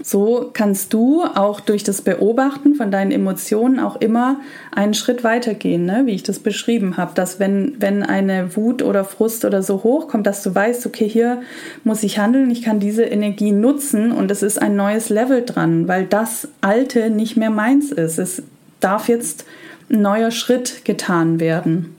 [0.02, 5.84] so kannst du auch durch das Beobachten von deinen Emotionen auch immer einen Schritt weitergehen,
[5.84, 6.02] ne?
[6.04, 10.26] wie ich das beschrieben habe, dass wenn, wenn eine Wut oder Frust oder so hochkommt,
[10.26, 11.42] dass du weißt, okay, hier
[11.84, 15.88] muss ich handeln, ich kann diese Energie nutzen und es ist ein neues Level dran,
[15.88, 18.18] weil das Alte nicht mehr meins ist.
[18.18, 18.42] Es
[18.80, 19.44] darf jetzt
[19.90, 21.97] ein neuer Schritt getan werden.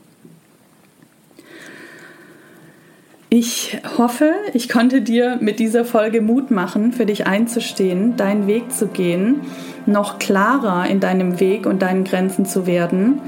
[3.32, 8.72] Ich hoffe, ich konnte dir mit dieser Folge Mut machen, für dich einzustehen, deinen Weg
[8.72, 9.42] zu gehen,
[9.86, 13.22] noch klarer in deinem Weg und deinen Grenzen zu werden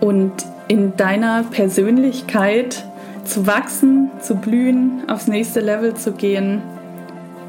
[0.00, 0.32] und
[0.68, 2.86] in deiner Persönlichkeit
[3.24, 6.62] zu wachsen, zu blühen, aufs nächste Level zu gehen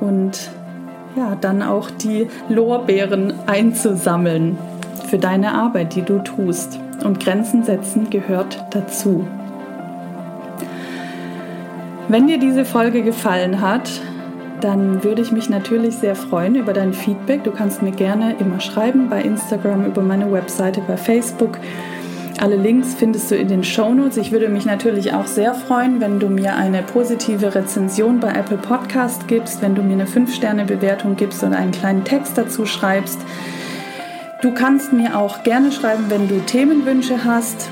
[0.02, 0.50] und
[1.16, 4.58] ja, dann auch die Lorbeeren einzusammeln
[5.10, 6.78] für deine Arbeit, die du tust.
[7.06, 9.26] Und Grenzen setzen gehört dazu.
[12.10, 13.90] Wenn dir diese Folge gefallen hat,
[14.62, 17.44] dann würde ich mich natürlich sehr freuen über dein Feedback.
[17.44, 21.58] Du kannst mir gerne immer schreiben bei Instagram, über meine Webseite, bei Facebook.
[22.40, 24.16] Alle Links findest du in den Show Notes.
[24.16, 28.58] Ich würde mich natürlich auch sehr freuen, wenn du mir eine positive Rezension bei Apple
[28.58, 33.20] Podcast gibst, wenn du mir eine 5-Sterne-Bewertung gibst und einen kleinen Text dazu schreibst.
[34.42, 37.70] Du kannst mir auch gerne schreiben, wenn du Themenwünsche hast.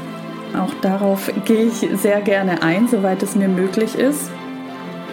[0.59, 4.29] Auch darauf gehe ich sehr gerne ein, soweit es mir möglich ist.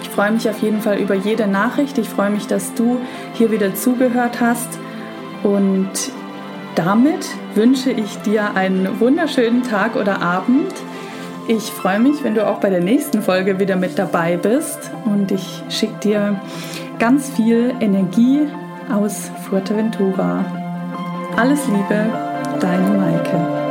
[0.03, 1.99] Ich freue mich auf jeden Fall über jede Nachricht.
[1.99, 2.99] Ich freue mich, dass du
[3.35, 4.79] hier wieder zugehört hast.
[5.43, 5.91] Und
[6.75, 10.73] damit wünsche ich dir einen wunderschönen Tag oder Abend.
[11.49, 14.91] Ich freue mich, wenn du auch bei der nächsten Folge wieder mit dabei bist.
[15.05, 16.41] Und ich schicke dir
[16.99, 18.47] ganz viel Energie
[18.93, 20.45] aus Fuerteventura.
[21.37, 22.07] Alles Liebe,
[22.61, 23.62] deine Maike.